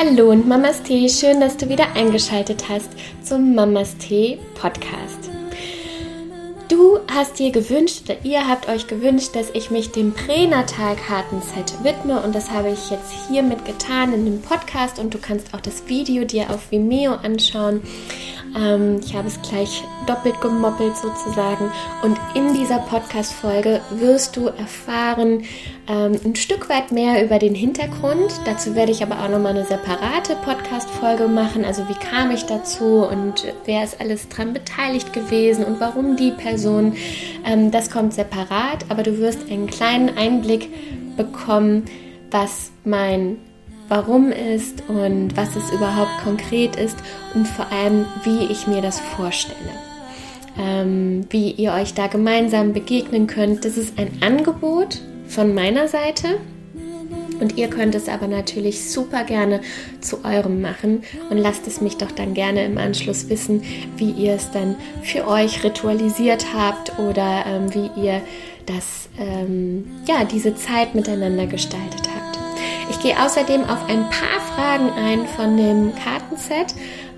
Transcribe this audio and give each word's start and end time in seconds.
Hallo 0.00 0.30
und 0.30 0.46
Mamas 0.46 0.80
Tee, 0.84 1.08
schön, 1.08 1.40
dass 1.40 1.56
du 1.56 1.68
wieder 1.68 1.96
eingeschaltet 1.96 2.68
hast 2.68 2.88
zum 3.24 3.56
Mamas 3.56 3.96
Tee 3.96 4.38
Podcast. 4.54 5.28
Du 6.68 7.00
hast 7.12 7.40
dir 7.40 7.50
gewünscht 7.50 8.02
oder 8.04 8.16
ihr 8.22 8.46
habt 8.46 8.68
euch 8.68 8.86
gewünscht, 8.86 9.34
dass 9.34 9.50
ich 9.54 9.72
mich 9.72 9.90
dem 9.90 10.12
Pränatalkartenset 10.12 11.82
widme 11.82 12.22
und 12.22 12.32
das 12.32 12.48
habe 12.48 12.70
ich 12.70 12.90
jetzt 12.90 13.12
hiermit 13.28 13.64
getan 13.64 14.12
in 14.12 14.24
dem 14.24 14.40
Podcast 14.40 15.00
und 15.00 15.12
du 15.12 15.18
kannst 15.18 15.52
auch 15.52 15.60
das 15.60 15.88
Video 15.88 16.24
dir 16.24 16.50
auf 16.50 16.70
Vimeo 16.70 17.14
anschauen. 17.14 17.82
Ähm, 18.58 19.00
ich 19.04 19.14
habe 19.14 19.28
es 19.28 19.40
gleich 19.42 19.84
doppelt 20.06 20.40
gemoppelt 20.40 20.96
sozusagen. 20.96 21.70
Und 22.02 22.18
in 22.34 22.54
dieser 22.54 22.78
Podcast-Folge 22.78 23.80
wirst 23.90 24.36
du 24.36 24.46
erfahren 24.46 25.44
ähm, 25.88 26.18
ein 26.24 26.34
Stück 26.34 26.68
weit 26.68 26.92
mehr 26.92 27.24
über 27.24 27.38
den 27.38 27.54
Hintergrund. 27.54 28.40
Dazu 28.44 28.74
werde 28.74 28.92
ich 28.92 29.02
aber 29.02 29.22
auch 29.22 29.28
nochmal 29.28 29.52
eine 29.52 29.64
separate 29.64 30.36
Podcast-Folge 30.44 31.28
machen. 31.28 31.64
Also 31.64 31.88
wie 31.88 31.94
kam 31.94 32.30
ich 32.30 32.44
dazu 32.44 33.06
und 33.06 33.46
wer 33.64 33.84
ist 33.84 34.00
alles 34.00 34.28
dran 34.28 34.52
beteiligt 34.52 35.12
gewesen 35.12 35.64
und 35.64 35.80
warum 35.80 36.16
die 36.16 36.32
Person. 36.32 36.94
Ähm, 37.44 37.70
das 37.70 37.90
kommt 37.90 38.14
separat, 38.14 38.86
aber 38.88 39.02
du 39.02 39.18
wirst 39.18 39.50
einen 39.50 39.66
kleinen 39.66 40.16
Einblick 40.16 40.68
bekommen, 41.16 41.84
was 42.30 42.70
mein 42.84 43.38
warum 43.88 44.30
ist 44.30 44.82
und 44.88 45.36
was 45.36 45.56
es 45.56 45.70
überhaupt 45.72 46.10
konkret 46.22 46.76
ist 46.76 46.96
und 47.34 47.46
vor 47.46 47.70
allem, 47.72 48.06
wie 48.24 48.44
ich 48.52 48.66
mir 48.66 48.82
das 48.82 49.00
vorstelle. 49.00 49.56
Ähm, 50.58 51.26
wie 51.30 51.52
ihr 51.52 51.72
euch 51.72 51.94
da 51.94 52.08
gemeinsam 52.08 52.72
begegnen 52.72 53.26
könnt. 53.26 53.64
Das 53.64 53.76
ist 53.76 53.98
ein 53.98 54.10
Angebot 54.22 55.00
von 55.28 55.54
meiner 55.54 55.88
Seite. 55.88 56.38
Und 57.40 57.56
ihr 57.56 57.68
könnt 57.68 57.94
es 57.94 58.08
aber 58.08 58.26
natürlich 58.26 58.90
super 58.90 59.22
gerne 59.22 59.60
zu 60.00 60.24
eurem 60.24 60.60
machen 60.60 61.02
und 61.30 61.38
lasst 61.38 61.68
es 61.68 61.80
mich 61.80 61.96
doch 61.96 62.10
dann 62.10 62.34
gerne 62.34 62.64
im 62.64 62.78
Anschluss 62.78 63.28
wissen, 63.28 63.62
wie 63.96 64.10
ihr 64.10 64.34
es 64.34 64.50
dann 64.50 64.74
für 65.02 65.28
euch 65.28 65.62
ritualisiert 65.62 66.46
habt 66.52 66.98
oder 66.98 67.44
ähm, 67.46 67.72
wie 67.72 67.90
ihr 68.00 68.20
das, 68.66 69.08
ähm, 69.18 69.86
ja, 70.06 70.24
diese 70.24 70.56
Zeit 70.56 70.96
miteinander 70.96 71.46
gestaltet 71.46 72.00
habt. 72.00 72.07
Ich 72.98 73.04
gehe 73.04 73.24
außerdem 73.24 73.62
auf 73.62 73.88
ein 73.88 74.10
paar 74.10 74.40
Fragen 74.56 74.90
ein 74.90 75.28
von 75.28 75.56
dem 75.56 75.92
Kartenset, 75.94 76.74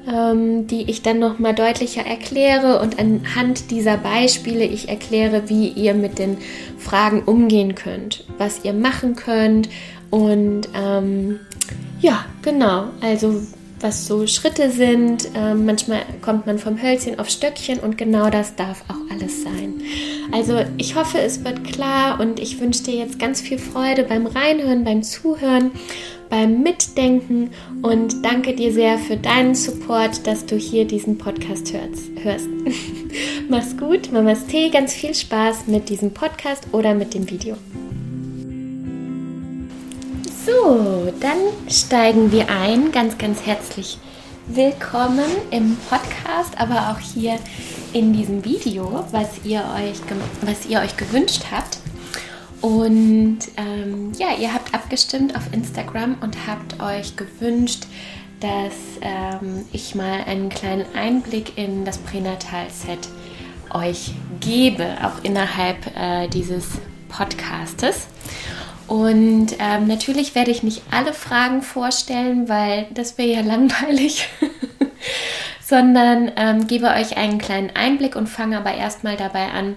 ähm, 0.07 0.67
die 0.67 0.91
ich 0.91 1.01
dann 1.01 1.19
nochmal 1.19 1.55
deutlicher 1.55 2.05
erkläre 2.05 2.81
und 2.81 2.99
anhand 2.99 3.71
dieser 3.71 3.97
Beispiele 3.97 4.67
ich 4.67 4.91
erkläre, 4.91 5.49
wie 5.49 5.69
ihr 5.69 5.95
mit 5.95 6.19
den 6.19 6.37
Fragen 6.77 7.23
umgehen 7.23 7.77
könnt, 7.77 8.27
was 8.37 8.63
ihr 8.63 8.75
machen 8.75 9.17
könnt 9.17 9.71
und 10.11 10.69
ähm, 10.75 11.41
ja, 12.03 12.27
genau, 12.43 12.89
also 13.01 13.41
was 13.81 14.07
so 14.07 14.27
Schritte 14.27 14.71
sind. 14.71 15.29
Ähm, 15.35 15.67
manchmal 15.67 16.03
kommt 16.23 16.47
man 16.47 16.59
vom 16.59 16.81
Hölzchen 16.81 17.19
auf 17.19 17.29
Stöckchen 17.29 17.81
und 17.81 17.99
genau 17.99 18.31
das 18.31 18.57
darf 18.57 18.85
auch 18.89 19.11
alles 19.13 19.43
sein. 19.43 19.81
Also 20.33 20.61
ich 20.77 20.95
hoffe, 20.95 21.19
es 21.19 21.45
wird 21.45 21.65
klar 21.65 22.21
und 22.21 22.39
ich 22.39 22.61
wünsche 22.61 22.85
dir 22.85 22.95
jetzt 22.95 23.19
ganz 23.19 23.41
viel 23.41 23.59
Freude 23.59 24.05
beim 24.05 24.27
Reinhören, 24.27 24.85
beim 24.85 25.03
Zuhören, 25.03 25.73
beim 26.29 26.63
Mitdenken 26.63 27.51
und 27.83 28.25
danke 28.25 28.55
dir 28.55 28.73
sehr 28.73 28.99
für 28.99 29.17
deinen 29.17 29.55
Support, 29.55 30.27
dass 30.27 30.47
du 30.47 30.57
hier 30.57 30.85
diesen 30.87 31.19
Podcast 31.19 31.73
hörst. 32.23 32.49
Mach's 33.49 33.77
gut, 33.77 34.13
Mamas 34.13 34.47
Tee, 34.47 34.71
ganz 34.71 34.95
viel 34.95 35.15
Spaß 35.15 35.67
mit 35.67 35.89
diesem 35.89 36.13
Podcast 36.13 36.69
oder 36.73 36.95
mit 36.95 37.15
dem 37.15 37.29
Video. 37.29 37.57
So, 40.51 41.13
dann 41.21 41.39
steigen 41.69 42.33
wir 42.33 42.49
ein. 42.49 42.91
Ganz, 42.91 43.19
ganz 43.19 43.47
herzlich 43.47 43.99
willkommen 44.49 45.31
im 45.51 45.77
Podcast, 45.89 46.59
aber 46.59 46.91
auch 46.91 46.99
hier 46.99 47.39
in 47.93 48.13
diesem 48.13 48.45
Video, 48.45 49.05
was 49.13 49.45
ihr 49.45 49.61
euch, 49.77 50.01
was 50.41 50.67
ihr 50.67 50.81
euch 50.81 50.97
gewünscht 50.97 51.45
habt. 51.53 51.79
Und 52.63 53.39
ähm, 53.57 54.13
ja, 54.19 54.35
ihr 54.41 54.53
habt 54.53 54.75
abgestimmt 54.75 55.37
auf 55.37 55.53
Instagram 55.53 56.17
und 56.21 56.37
habt 56.49 56.81
euch 56.83 57.15
gewünscht, 57.17 57.87
dass 58.41 58.75
ähm, 59.03 59.67
ich 59.73 59.95
mal 59.95 60.25
einen 60.25 60.49
kleinen 60.49 60.87
Einblick 60.97 61.59
in 61.59 61.85
das 61.85 61.99
Pränatal-Set 61.99 63.09
euch 63.73 64.13
gebe, 64.41 64.97
auch 65.03 65.23
innerhalb 65.23 65.87
äh, 65.97 66.27
dieses 66.29 66.67
Podcastes. 67.09 68.09
Und 68.91 69.55
ähm, 69.61 69.87
natürlich 69.87 70.35
werde 70.35 70.51
ich 70.51 70.65
nicht 70.65 70.83
alle 70.91 71.15
Fragen 71.15 71.63
vorstellen, 71.63 72.49
weil 72.49 72.89
das 72.91 73.19
wäre 73.19 73.29
ja 73.29 73.41
langweilig, 73.47 74.29
sondern 75.65 76.33
ähm, 76.35 76.67
gebe 76.67 76.89
euch 76.89 77.17
einen 77.17 77.39
kleinen 77.39 77.71
Einblick 77.77 78.17
und 78.17 78.27
fange 78.27 78.57
aber 78.57 78.75
erstmal 78.75 79.17
dabei 79.17 79.53
an, 79.53 79.77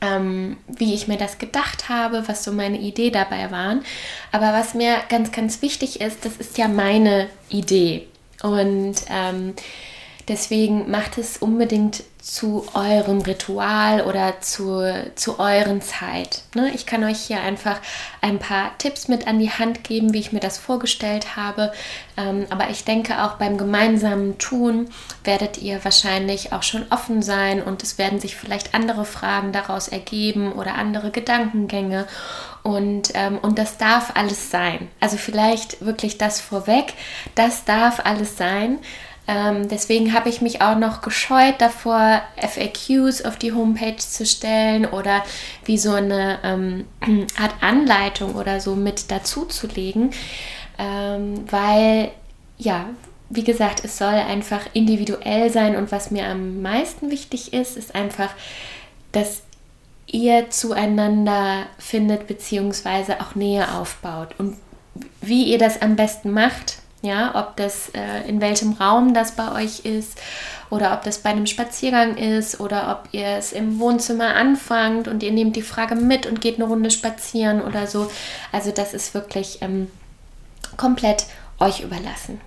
ähm, 0.00 0.56
wie 0.66 0.92
ich 0.92 1.06
mir 1.06 1.18
das 1.18 1.38
gedacht 1.38 1.88
habe, 1.88 2.26
was 2.26 2.42
so 2.42 2.50
meine 2.50 2.80
Idee 2.80 3.10
dabei 3.10 3.52
waren. 3.52 3.84
Aber 4.32 4.52
was 4.52 4.74
mir 4.74 4.96
ganz, 5.08 5.30
ganz 5.30 5.62
wichtig 5.62 6.00
ist, 6.00 6.24
das 6.24 6.36
ist 6.38 6.58
ja 6.58 6.66
meine 6.66 7.28
Idee. 7.48 8.08
Und 8.42 8.96
ähm, 9.08 9.54
deswegen 10.26 10.90
macht 10.90 11.16
es 11.16 11.36
unbedingt 11.36 12.02
zu 12.26 12.66
eurem 12.74 13.20
Ritual 13.20 14.02
oder 14.02 14.40
zu, 14.40 14.82
zu 15.14 15.38
euren 15.38 15.80
Zeit. 15.80 16.42
Ne? 16.56 16.72
Ich 16.74 16.84
kann 16.84 17.04
euch 17.04 17.20
hier 17.20 17.40
einfach 17.40 17.78
ein 18.20 18.40
paar 18.40 18.76
Tipps 18.78 19.06
mit 19.06 19.28
an 19.28 19.38
die 19.38 19.52
Hand 19.52 19.84
geben, 19.84 20.12
wie 20.12 20.18
ich 20.18 20.32
mir 20.32 20.40
das 20.40 20.58
vorgestellt 20.58 21.36
habe. 21.36 21.72
Ähm, 22.16 22.46
aber 22.50 22.68
ich 22.70 22.84
denke 22.84 23.22
auch 23.22 23.34
beim 23.34 23.56
gemeinsamen 23.58 24.38
Tun 24.38 24.88
werdet 25.22 25.58
ihr 25.58 25.84
wahrscheinlich 25.84 26.52
auch 26.52 26.64
schon 26.64 26.86
offen 26.90 27.22
sein 27.22 27.62
und 27.62 27.84
es 27.84 27.96
werden 27.96 28.18
sich 28.18 28.34
vielleicht 28.34 28.74
andere 28.74 29.04
Fragen 29.04 29.52
daraus 29.52 29.86
ergeben 29.86 30.52
oder 30.52 30.74
andere 30.74 31.12
Gedankengänge. 31.12 32.08
Und, 32.64 33.12
ähm, 33.14 33.38
und 33.38 33.56
das 33.56 33.78
darf 33.78 34.16
alles 34.16 34.50
sein. 34.50 34.88
Also 34.98 35.16
vielleicht 35.16 35.86
wirklich 35.86 36.18
das 36.18 36.40
vorweg, 36.40 36.94
das 37.36 37.64
darf 37.64 38.04
alles 38.04 38.36
sein. 38.36 38.80
Ähm, 39.28 39.68
deswegen 39.68 40.12
habe 40.12 40.28
ich 40.28 40.40
mich 40.40 40.62
auch 40.62 40.76
noch 40.76 41.00
gescheut 41.00 41.56
davor, 41.58 42.22
FAQs 42.36 43.24
auf 43.24 43.36
die 43.36 43.52
Homepage 43.52 43.96
zu 43.96 44.24
stellen 44.24 44.86
oder 44.86 45.24
wie 45.64 45.78
so 45.78 45.92
eine 45.92 46.38
ähm, 46.44 46.84
Art 47.38 47.54
Anleitung 47.60 48.36
oder 48.36 48.60
so 48.60 48.76
mit 48.76 49.10
dazu 49.10 49.44
zu 49.44 49.66
legen, 49.66 50.10
ähm, 50.78 51.44
weil 51.50 52.12
ja, 52.58 52.86
wie 53.28 53.44
gesagt, 53.44 53.84
es 53.84 53.98
soll 53.98 54.14
einfach 54.14 54.60
individuell 54.72 55.50
sein 55.50 55.76
und 55.76 55.90
was 55.90 56.10
mir 56.10 56.26
am 56.26 56.62
meisten 56.62 57.10
wichtig 57.10 57.52
ist, 57.52 57.76
ist 57.76 57.94
einfach, 57.94 58.30
dass 59.12 59.42
ihr 60.06 60.50
zueinander 60.50 61.66
findet 61.78 62.28
beziehungsweise 62.28 63.20
auch 63.20 63.34
Nähe 63.34 63.74
aufbaut. 63.74 64.28
Und 64.38 64.56
wie 65.20 65.44
ihr 65.44 65.58
das 65.58 65.82
am 65.82 65.96
besten 65.96 66.30
macht, 66.30 66.78
ja, 67.06 67.34
ob 67.34 67.56
das 67.56 67.88
äh, 67.94 68.28
in 68.28 68.40
welchem 68.40 68.74
Raum 68.74 69.14
das 69.14 69.32
bei 69.32 69.52
euch 69.52 69.86
ist 69.86 70.18
oder 70.68 70.92
ob 70.92 71.02
das 71.02 71.18
bei 71.18 71.30
einem 71.30 71.46
Spaziergang 71.46 72.16
ist 72.16 72.60
oder 72.60 72.90
ob 72.90 73.14
ihr 73.14 73.28
es 73.28 73.52
im 73.52 73.78
Wohnzimmer 73.78 74.34
anfangt 74.34 75.08
und 75.08 75.22
ihr 75.22 75.32
nehmt 75.32 75.56
die 75.56 75.62
Frage 75.62 75.94
mit 75.94 76.26
und 76.26 76.40
geht 76.40 76.56
eine 76.56 76.64
Runde 76.64 76.90
spazieren 76.90 77.62
oder 77.62 77.86
so. 77.86 78.10
Also 78.52 78.72
das 78.72 78.92
ist 78.92 79.14
wirklich 79.14 79.58
ähm, 79.62 79.88
komplett 80.76 81.26
euch 81.58 81.80
überlassen. 81.80 82.40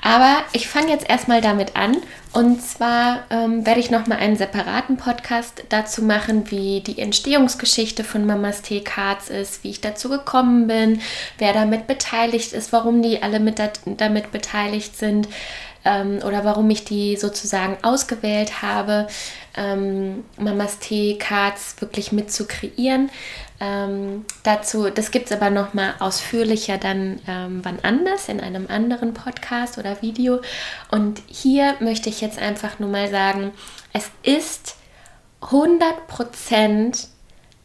Aber 0.00 0.36
ich 0.52 0.68
fange 0.68 0.90
jetzt 0.90 1.08
erstmal 1.08 1.40
damit 1.40 1.76
an. 1.76 1.96
Und 2.32 2.62
zwar 2.62 3.24
ähm, 3.30 3.66
werde 3.66 3.80
ich 3.80 3.90
nochmal 3.90 4.18
einen 4.18 4.36
separaten 4.36 4.96
Podcast 4.96 5.64
dazu 5.70 6.02
machen, 6.02 6.50
wie 6.50 6.80
die 6.80 6.98
Entstehungsgeschichte 6.98 8.04
von 8.04 8.26
Mamas 8.26 8.62
Tee 8.62 8.80
Cards 8.80 9.28
ist, 9.28 9.64
wie 9.64 9.70
ich 9.70 9.80
dazu 9.80 10.08
gekommen 10.08 10.66
bin, 10.66 11.00
wer 11.38 11.52
damit 11.52 11.86
beteiligt 11.86 12.52
ist, 12.52 12.72
warum 12.72 13.02
die 13.02 13.22
alle 13.22 13.40
mit 13.40 13.58
da, 13.58 13.70
damit 13.86 14.30
beteiligt 14.30 14.96
sind 14.96 15.28
ähm, 15.84 16.20
oder 16.24 16.44
warum 16.44 16.68
ich 16.70 16.84
die 16.84 17.16
sozusagen 17.16 17.78
ausgewählt 17.82 18.62
habe, 18.62 19.08
ähm, 19.58 20.24
Mamas 20.38 20.78
Tee 20.78 21.18
Cards 21.18 21.76
wirklich 21.80 22.12
mit 22.12 22.30
zu 22.32 22.46
kreieren. 22.46 23.10
Ähm, 23.60 24.24
dazu, 24.44 24.88
das 24.88 25.10
gibt 25.10 25.26
es 25.30 25.36
aber 25.36 25.50
nochmal 25.50 25.94
ausführlicher 25.98 26.78
dann 26.78 27.20
ähm, 27.26 27.60
wann 27.64 27.80
anders 27.82 28.28
in 28.28 28.40
einem 28.40 28.68
anderen 28.68 29.14
Podcast 29.14 29.78
oder 29.78 30.00
Video. 30.00 30.40
Und 30.90 31.20
hier 31.26 31.74
möchte 31.80 32.08
ich 32.08 32.20
jetzt 32.20 32.38
einfach 32.38 32.78
nur 32.78 32.88
mal 32.88 33.10
sagen, 33.10 33.52
es 33.92 34.10
ist 34.22 34.76
100% 35.42 37.08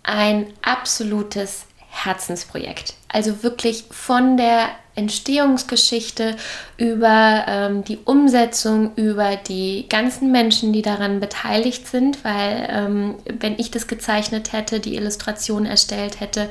ein 0.03 0.47
absolutes 0.61 1.65
Herzensprojekt. 1.89 2.95
Also 3.13 3.43
wirklich 3.43 3.85
von 3.91 4.35
der 4.37 4.69
Entstehungsgeschichte 4.95 6.35
über 6.77 7.45
ähm, 7.47 7.83
die 7.83 7.97
Umsetzung, 8.03 8.91
über 8.95 9.35
die 9.35 9.87
ganzen 9.89 10.31
Menschen, 10.31 10.73
die 10.73 10.81
daran 10.81 11.19
beteiligt 11.19 11.87
sind, 11.87 12.23
weil 12.23 12.67
ähm, 12.69 13.15
wenn 13.39 13.57
ich 13.57 13.71
das 13.71 13.87
gezeichnet 13.87 14.51
hätte, 14.51 14.79
die 14.79 14.95
Illustration 14.95 15.65
erstellt 15.65 16.19
hätte, 16.19 16.49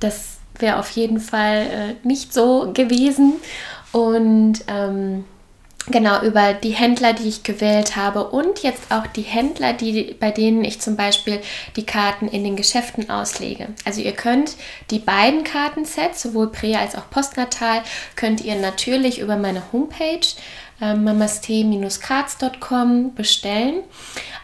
das 0.00 0.36
wäre 0.58 0.78
auf 0.78 0.90
jeden 0.90 1.20
Fall 1.20 1.66
äh, 2.02 2.06
nicht 2.06 2.32
so 2.32 2.70
gewesen. 2.72 3.34
Und 3.92 4.60
ähm, 4.68 5.24
genau 5.88 6.22
über 6.22 6.54
die 6.54 6.70
Händler, 6.70 7.12
die 7.12 7.28
ich 7.28 7.42
gewählt 7.42 7.96
habe 7.96 8.28
und 8.28 8.62
jetzt 8.62 8.90
auch 8.90 9.06
die 9.06 9.22
Händler, 9.22 9.72
die, 9.72 10.14
bei 10.18 10.30
denen 10.30 10.64
ich 10.64 10.80
zum 10.80 10.96
Beispiel 10.96 11.40
die 11.76 11.86
Karten 11.86 12.28
in 12.28 12.44
den 12.44 12.56
Geschäften 12.56 13.10
auslege. 13.10 13.68
Also 13.84 14.00
ihr 14.00 14.12
könnt 14.12 14.56
die 14.90 14.98
beiden 14.98 15.44
Kartensets, 15.44 16.22
sowohl 16.22 16.46
Prä- 16.48 16.76
als 16.76 16.94
auch 16.96 17.08
Postnatal, 17.10 17.82
könnt 18.16 18.44
ihr 18.44 18.56
natürlich 18.56 19.20
über 19.20 19.36
meine 19.36 19.62
Homepage 19.72 20.26
äh, 20.80 20.94
mamast-cards.com 20.94 23.14
bestellen. 23.14 23.82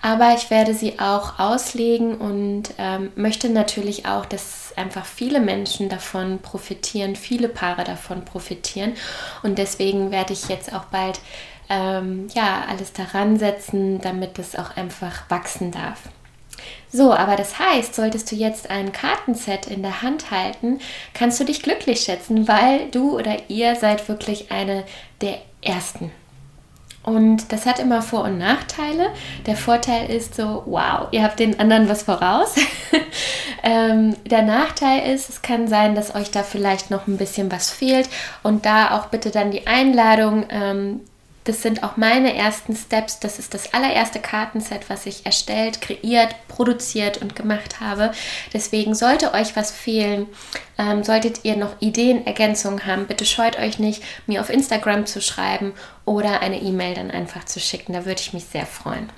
Aber 0.00 0.35
ich 0.35 0.50
werde 0.50 0.75
sie 0.75 0.99
auch 0.99 1.39
auslegen 1.39 2.17
und 2.17 2.71
ähm, 2.79 3.11
möchte 3.17 3.49
natürlich 3.49 4.06
auch, 4.06 4.27
dass 4.27 4.62
einfach 4.78 5.04
viele 5.04 5.40
Menschen 5.40 5.88
davon 5.88 6.40
profitieren, 6.40 7.16
viele 7.16 7.48
Paare 7.48 7.84
davon 7.84 8.24
profitieren. 8.24 8.94
Und 9.42 9.58
deswegen 9.58 10.10
werde 10.10 10.32
ich 10.32 10.48
jetzt 10.48 10.74
auch 10.74 10.84
bald 10.84 11.20
ähm, 11.69 12.28
ja, 12.34 12.64
alles 12.69 12.92
daran 12.92 13.38
setzen, 13.38 14.00
damit 14.00 14.38
es 14.38 14.56
auch 14.56 14.76
einfach 14.76 15.28
wachsen 15.30 15.70
darf. 15.70 16.00
So, 16.90 17.12
aber 17.12 17.36
das 17.36 17.58
heißt, 17.58 17.94
solltest 17.94 18.30
du 18.30 18.36
jetzt 18.36 18.70
ein 18.70 18.92
Kartenset 18.92 19.66
in 19.66 19.82
der 19.82 20.02
Hand 20.02 20.30
halten, 20.30 20.78
kannst 21.14 21.40
du 21.40 21.44
dich 21.44 21.62
glücklich 21.62 22.00
schätzen, 22.00 22.46
weil 22.46 22.90
du 22.90 23.19
oder 23.19 23.36
ihr 23.48 23.76
seid 23.76 24.08
wirklich 24.08 24.52
eine 24.52 24.84
der 25.22 25.38
ersten. 25.62 26.12
Und 27.02 27.50
das 27.52 27.66
hat 27.66 27.81
immer 27.81 28.00
Vor- 28.00 28.25
und 28.25 28.38
Nachteile. 28.38 29.08
Der 29.46 29.56
Vorteil 29.56 30.08
ist 30.08 30.37
so, 30.37 30.62
wow, 30.66 31.08
ihr 31.10 31.25
habt 31.25 31.40
den 31.40 31.58
anderen 31.58 31.88
was 31.88 32.04
voraus. 32.04 32.54
ähm, 33.64 34.14
der 34.25 34.43
Nachteil 34.43 35.12
ist, 35.12 35.28
es 35.28 35.43
kann 35.43 35.66
sein, 35.66 35.96
dass 35.96 36.14
euch 36.14 36.31
da 36.31 36.44
vielleicht 36.44 36.90
noch 36.90 37.08
ein 37.08 37.16
bisschen 37.16 37.50
was 37.50 37.70
fehlt. 37.70 38.08
Und 38.44 38.66
da 38.66 38.96
auch 38.96 39.06
bitte 39.06 39.31
dann 39.31 39.50
die 39.50 39.66
Einladung, 39.66 40.46
ähm, 40.50 41.00
das 41.44 41.62
sind 41.62 41.83
auch 41.83 41.97
meine 41.97 42.35
ersten 42.35 42.77
Steps. 42.77 43.19
Das 43.19 43.39
ist 43.39 43.55
das 43.55 43.75
allererste 43.75 44.21
Kartenset, 44.21 44.89
was 44.89 45.06
ich 45.06 45.27
erstellt, 45.27 45.81
kreiert, 45.81 46.35
produziert 46.49 47.19
und 47.19 47.35
gemacht 47.35 47.81
habe. 47.81 48.12
Deswegen 48.53 48.94
sollte 48.94 49.35
euch 49.35 49.56
was 49.56 49.71
fehlen, 49.71 50.27
ähm, 50.79 51.03
solltet 51.03 51.44
ihr 51.44 51.56
noch 51.56 51.81
Ideen, 51.81 52.27
Ergänzungen 52.27 52.87
haben, 52.87 53.06
bitte 53.06 53.27
scheut 53.27 53.59
euch 53.59 53.79
nicht, 53.79 54.03
mir 54.27 54.41
auf 54.41 54.50
Instagram 54.50 55.06
zu 55.06 55.21
schreiben 55.21 55.75
oder 56.05 56.41
eine 56.41 56.61
E-Mail 56.61 56.94
dann 56.94 57.11
einfach 57.11 57.44
zu 57.44 57.59
schicken. 57.59 57.93
Da 57.93 58.05
würde 58.05 58.21
ich 58.21 58.33
mich 58.33 58.44
sehr 58.44 58.67
freuen. 58.67 59.11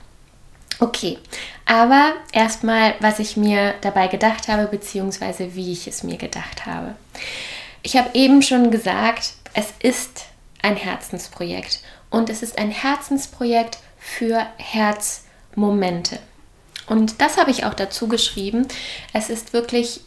Okay, 0.80 1.18
aber 1.66 2.14
erstmal, 2.32 2.94
was 3.00 3.20
ich 3.20 3.36
mir 3.36 3.74
dabei 3.82 4.08
gedacht 4.08 4.48
habe, 4.48 4.66
beziehungsweise 4.66 5.54
wie 5.54 5.72
ich 5.72 5.86
es 5.86 6.02
mir 6.02 6.16
gedacht 6.16 6.66
habe. 6.66 6.96
Ich 7.82 7.96
habe 7.96 8.10
eben 8.14 8.42
schon 8.42 8.70
gesagt, 8.70 9.34
es 9.52 9.72
ist 9.80 10.24
ein 10.62 10.76
Herzensprojekt 10.76 11.80
und 12.14 12.30
es 12.30 12.42
ist 12.42 12.58
ein 12.58 12.70
Herzensprojekt 12.70 13.78
für 13.98 14.46
Herzmomente. 14.56 16.18
Und 16.86 17.20
das 17.20 17.38
habe 17.38 17.50
ich 17.50 17.64
auch 17.64 17.74
dazu 17.74 18.08
geschrieben. 18.08 18.68
Es 19.12 19.30
ist 19.30 19.52
wirklich, 19.52 20.00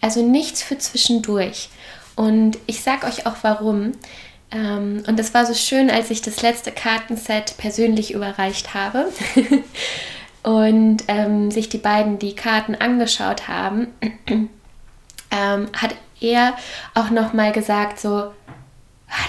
also 0.00 0.22
nichts 0.22 0.62
für 0.62 0.78
zwischendurch. 0.78 1.70
Und 2.14 2.58
ich 2.66 2.82
sage 2.82 3.06
euch 3.06 3.26
auch 3.26 3.36
warum. 3.42 3.92
Ähm, 4.50 5.02
und 5.06 5.18
das 5.18 5.34
war 5.34 5.44
so 5.44 5.54
schön, 5.54 5.90
als 5.90 6.10
ich 6.10 6.22
das 6.22 6.40
letzte 6.42 6.70
Kartenset 6.70 7.56
persönlich 7.56 8.12
überreicht 8.12 8.74
habe. 8.74 9.10
und 10.44 11.02
ähm, 11.08 11.50
sich 11.50 11.68
die 11.68 11.78
beiden 11.78 12.18
die 12.18 12.36
Karten 12.36 12.74
angeschaut 12.74 13.48
haben, 13.48 13.88
ähm, 15.30 15.68
hat 15.72 15.94
er 16.20 16.56
auch 16.94 17.10
noch 17.10 17.32
mal 17.32 17.52
gesagt 17.52 17.98
so 17.98 18.32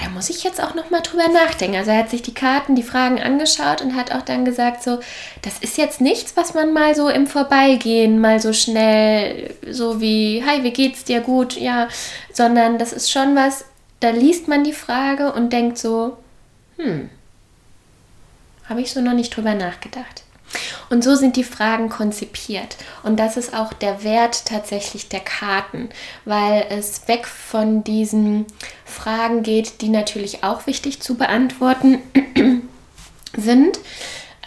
da 0.02 0.10
muss 0.10 0.30
ich 0.30 0.44
jetzt 0.44 0.62
auch 0.62 0.76
noch 0.76 0.90
mal 0.90 1.02
drüber 1.02 1.28
nachdenken. 1.30 1.78
Also 1.78 1.92
er 1.92 2.00
hat 2.00 2.10
sich 2.10 2.22
die 2.22 2.34
Karten, 2.34 2.76
die 2.76 2.84
Fragen 2.84 3.22
angeschaut 3.22 3.82
und 3.82 3.96
hat 3.96 4.12
auch 4.12 4.22
dann 4.22 4.46
gesagt 4.46 4.84
so, 4.84 5.00
das 5.42 5.60
ist 5.60 5.78
jetzt 5.78 6.02
nichts, 6.02 6.36
was 6.36 6.54
man 6.54 6.74
mal 6.74 6.96
so 6.96 7.10
im 7.10 7.28
Vorbeigehen 7.28 8.20
mal 8.20 8.40
so 8.40 8.54
schnell 8.54 9.54
so 9.70 10.02
wie, 10.02 10.44
hi, 10.46 10.64
wie 10.64 10.72
geht's 10.72 11.04
dir 11.04 11.22
gut, 11.22 11.56
ja, 11.56 11.88
sondern 12.34 12.78
das 12.78 12.94
ist 12.94 13.12
schon 13.12 13.36
was, 13.36 13.66
da 14.00 14.10
liest 14.10 14.48
man 14.48 14.64
die 14.64 14.74
Frage 14.74 15.34
und 15.34 15.54
denkt 15.54 15.78
so, 15.78 16.18
hm, 16.78 17.10
habe 18.68 18.82
ich 18.82 18.92
so 18.92 19.02
noch 19.02 19.14
nicht 19.14 19.36
drüber 19.36 19.56
nachgedacht. 19.56 20.24
Und 20.90 21.04
so 21.04 21.16
sind 21.16 21.36
die 21.36 21.44
Fragen 21.44 21.90
konzipiert. 21.90 22.78
Und 23.04 23.20
das 23.20 23.38
ist 23.38 23.54
auch 23.54 23.74
der 23.74 24.04
Wert 24.04 24.46
tatsächlich 24.46 25.10
der 25.10 25.20
Karten, 25.20 25.90
weil 26.26 26.66
es 26.70 27.08
weg 27.08 27.28
von 27.28 27.84
diesen 27.84 28.46
Fragen 28.86 29.44
geht, 29.44 29.82
die 29.82 29.90
natürlich 29.90 30.44
auch 30.44 30.68
wichtig 30.68 31.02
zu 31.02 31.16
beantworten 31.16 32.00
sind 33.38 33.80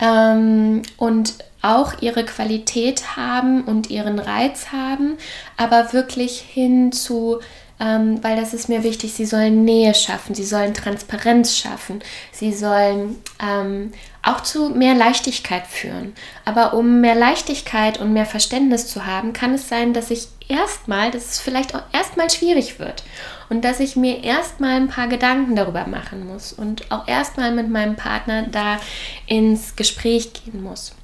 ähm, 0.00 0.82
und 0.96 1.34
auch 1.62 2.02
ihre 2.02 2.24
Qualität 2.24 3.16
haben 3.16 3.62
und 3.62 3.88
ihren 3.88 4.18
Reiz 4.18 4.72
haben, 4.72 5.16
aber 5.56 5.92
wirklich 5.92 6.40
hin 6.40 6.90
zu 6.90 7.38
ähm, 7.80 8.22
weil 8.22 8.36
das 8.36 8.54
ist 8.54 8.68
mir 8.68 8.82
wichtig, 8.82 9.12
sie 9.14 9.26
sollen 9.26 9.64
Nähe 9.64 9.94
schaffen, 9.94 10.34
sie 10.34 10.44
sollen 10.44 10.74
Transparenz 10.74 11.56
schaffen, 11.56 12.00
sie 12.30 12.52
sollen 12.52 13.16
ähm, 13.40 13.92
auch 14.22 14.42
zu 14.42 14.70
mehr 14.70 14.94
Leichtigkeit 14.94 15.66
führen. 15.66 16.14
Aber 16.44 16.74
um 16.74 17.00
mehr 17.00 17.14
Leichtigkeit 17.14 17.98
und 17.98 18.12
mehr 18.12 18.26
Verständnis 18.26 18.86
zu 18.86 19.06
haben, 19.06 19.32
kann 19.32 19.54
es 19.54 19.68
sein, 19.68 19.92
dass 19.92 20.10
ich 20.10 20.28
erstmal, 20.48 21.10
dass 21.10 21.30
es 21.30 21.38
vielleicht 21.40 21.74
auch 21.74 21.82
erstmal 21.92 22.30
schwierig 22.30 22.78
wird 22.78 23.02
und 23.48 23.64
dass 23.64 23.80
ich 23.80 23.96
mir 23.96 24.22
erstmal 24.22 24.76
ein 24.76 24.88
paar 24.88 25.08
Gedanken 25.08 25.56
darüber 25.56 25.86
machen 25.86 26.26
muss 26.26 26.52
und 26.52 26.90
auch 26.90 27.08
erstmal 27.08 27.52
mit 27.52 27.68
meinem 27.68 27.96
Partner 27.96 28.44
da 28.50 28.78
ins 29.26 29.76
Gespräch 29.76 30.32
gehen 30.32 30.62
muss. 30.62 30.94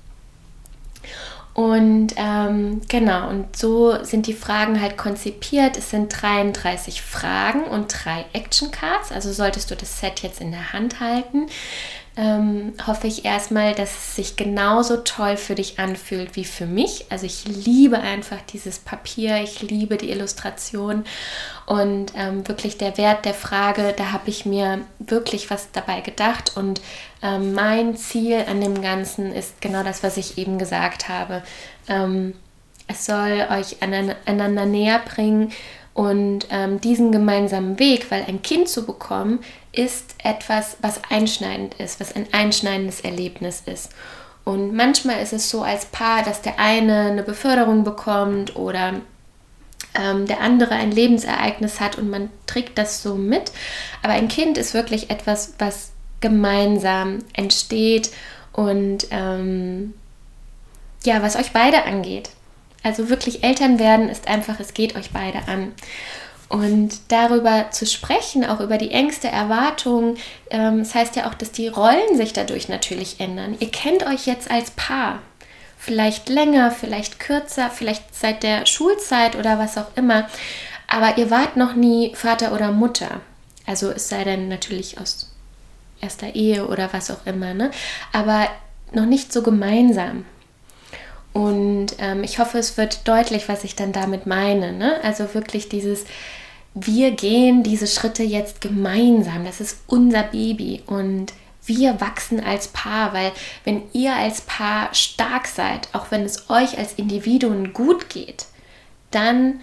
Und 1.58 2.14
ähm, 2.14 2.82
genau, 2.88 3.30
und 3.30 3.56
so 3.56 4.04
sind 4.04 4.28
die 4.28 4.32
Fragen 4.32 4.80
halt 4.80 4.96
konzipiert. 4.96 5.76
Es 5.76 5.90
sind 5.90 6.08
33 6.08 7.02
Fragen 7.02 7.64
und 7.64 7.92
drei 7.92 8.26
Action 8.32 8.70
Cards. 8.70 9.10
Also 9.10 9.32
solltest 9.32 9.68
du 9.68 9.74
das 9.74 9.98
Set 9.98 10.22
jetzt 10.22 10.40
in 10.40 10.52
der 10.52 10.72
Hand 10.72 11.00
halten, 11.00 11.46
ähm, 12.18 12.72
hoffe 12.84 13.06
ich 13.06 13.24
erstmal, 13.24 13.76
dass 13.76 13.96
es 13.96 14.16
sich 14.16 14.36
genauso 14.36 14.96
toll 14.96 15.36
für 15.36 15.54
dich 15.54 15.78
anfühlt 15.78 16.34
wie 16.34 16.44
für 16.44 16.66
mich. 16.66 17.06
Also 17.10 17.26
ich 17.26 17.44
liebe 17.46 18.00
einfach 18.00 18.38
dieses 18.52 18.80
Papier, 18.80 19.40
ich 19.40 19.62
liebe 19.62 19.96
die 19.96 20.10
Illustration 20.10 21.04
und 21.66 22.12
ähm, 22.16 22.46
wirklich 22.48 22.76
der 22.76 22.98
Wert 22.98 23.24
der 23.24 23.34
Frage, 23.34 23.94
da 23.96 24.10
habe 24.10 24.30
ich 24.30 24.44
mir 24.44 24.80
wirklich 24.98 25.48
was 25.48 25.70
dabei 25.70 26.00
gedacht 26.00 26.56
und 26.56 26.80
ähm, 27.22 27.52
mein 27.52 27.96
Ziel 27.96 28.44
an 28.48 28.60
dem 28.60 28.82
Ganzen 28.82 29.32
ist 29.32 29.60
genau 29.60 29.84
das, 29.84 30.02
was 30.02 30.16
ich 30.16 30.38
eben 30.38 30.58
gesagt 30.58 31.08
habe. 31.08 31.44
Ähm, 31.88 32.34
es 32.88 33.06
soll 33.06 33.46
euch 33.50 33.76
einander 33.80 34.66
näher 34.66 34.98
bringen 34.98 35.52
und 35.94 36.46
ähm, 36.50 36.80
diesen 36.80 37.12
gemeinsamen 37.12 37.78
Weg, 37.78 38.10
weil 38.10 38.24
ein 38.26 38.42
Kind 38.42 38.68
zu 38.68 38.86
bekommen, 38.86 39.40
ist 39.78 40.16
etwas, 40.24 40.76
was 40.82 41.00
einschneidend 41.08 41.74
ist, 41.74 42.00
was 42.00 42.14
ein 42.16 42.26
einschneidendes 42.32 43.00
Erlebnis 43.00 43.62
ist. 43.64 43.90
Und 44.44 44.74
manchmal 44.74 45.22
ist 45.22 45.32
es 45.32 45.50
so 45.50 45.62
als 45.62 45.86
Paar, 45.86 46.24
dass 46.24 46.42
der 46.42 46.58
eine 46.58 47.10
eine 47.10 47.22
Beförderung 47.22 47.84
bekommt 47.84 48.56
oder 48.56 48.94
ähm, 49.94 50.26
der 50.26 50.40
andere 50.40 50.74
ein 50.74 50.90
Lebensereignis 50.90 51.78
hat 51.78 51.96
und 51.96 52.10
man 52.10 52.28
trägt 52.48 52.76
das 52.76 53.04
so 53.04 53.14
mit. 53.14 53.52
Aber 54.02 54.14
ein 54.14 54.26
Kind 54.26 54.58
ist 54.58 54.74
wirklich 54.74 55.10
etwas, 55.10 55.54
was 55.60 55.92
gemeinsam 56.20 57.20
entsteht 57.32 58.10
und 58.52 59.06
ähm, 59.12 59.94
ja, 61.04 61.22
was 61.22 61.36
euch 61.36 61.52
beide 61.52 61.84
angeht. 61.84 62.30
Also 62.82 63.08
wirklich 63.10 63.44
Eltern 63.44 63.78
werden 63.78 64.08
ist 64.08 64.26
einfach, 64.26 64.58
es 64.58 64.74
geht 64.74 64.96
euch 64.96 65.10
beide 65.12 65.46
an. 65.46 65.72
Und 66.48 67.00
darüber 67.08 67.70
zu 67.70 67.84
sprechen, 67.86 68.44
auch 68.44 68.60
über 68.60 68.78
die 68.78 68.90
Ängste, 68.90 69.28
Erwartungen, 69.28 70.16
ähm, 70.50 70.78
das 70.78 70.94
heißt 70.94 71.16
ja 71.16 71.28
auch, 71.28 71.34
dass 71.34 71.52
die 71.52 71.68
Rollen 71.68 72.16
sich 72.16 72.32
dadurch 72.32 72.68
natürlich 72.68 73.20
ändern. 73.20 73.56
Ihr 73.60 73.70
kennt 73.70 74.06
euch 74.06 74.26
jetzt 74.26 74.50
als 74.50 74.70
Paar. 74.70 75.20
Vielleicht 75.76 76.28
länger, 76.28 76.70
vielleicht 76.70 77.20
kürzer, 77.20 77.70
vielleicht 77.70 78.14
seit 78.14 78.42
der 78.42 78.66
Schulzeit 78.66 79.36
oder 79.36 79.58
was 79.58 79.76
auch 79.76 79.94
immer. 79.94 80.28
Aber 80.86 81.18
ihr 81.18 81.30
wart 81.30 81.56
noch 81.56 81.74
nie 81.74 82.14
Vater 82.14 82.52
oder 82.52 82.72
Mutter. 82.72 83.20
Also 83.66 83.90
es 83.90 84.08
sei 84.08 84.24
denn 84.24 84.48
natürlich 84.48 84.98
aus 84.98 85.30
erster 86.00 86.34
Ehe 86.34 86.66
oder 86.66 86.92
was 86.92 87.10
auch 87.10 87.26
immer. 87.26 87.52
Ne? 87.52 87.70
Aber 88.12 88.48
noch 88.92 89.04
nicht 89.04 89.32
so 89.32 89.42
gemeinsam. 89.42 90.24
Und 91.32 91.88
ähm, 91.98 92.24
ich 92.24 92.38
hoffe, 92.38 92.58
es 92.58 92.76
wird 92.76 93.06
deutlich, 93.06 93.48
was 93.48 93.64
ich 93.64 93.76
dann 93.76 93.92
damit 93.92 94.26
meine. 94.26 94.72
Ne? 94.72 95.00
Also 95.02 95.34
wirklich 95.34 95.68
dieses, 95.68 96.04
wir 96.74 97.10
gehen 97.12 97.62
diese 97.62 97.86
Schritte 97.86 98.22
jetzt 98.22 98.60
gemeinsam. 98.60 99.44
Das 99.44 99.60
ist 99.60 99.78
unser 99.86 100.22
Baby 100.24 100.82
und 100.86 101.32
wir 101.66 102.00
wachsen 102.00 102.42
als 102.42 102.68
Paar, 102.68 103.12
weil 103.12 103.30
wenn 103.64 103.82
ihr 103.92 104.14
als 104.14 104.40
Paar 104.40 104.94
stark 104.94 105.46
seid, 105.46 105.88
auch 105.92 106.10
wenn 106.10 106.24
es 106.24 106.48
euch 106.48 106.78
als 106.78 106.94
Individuen 106.94 107.74
gut 107.74 108.08
geht, 108.08 108.46
dann 109.10 109.60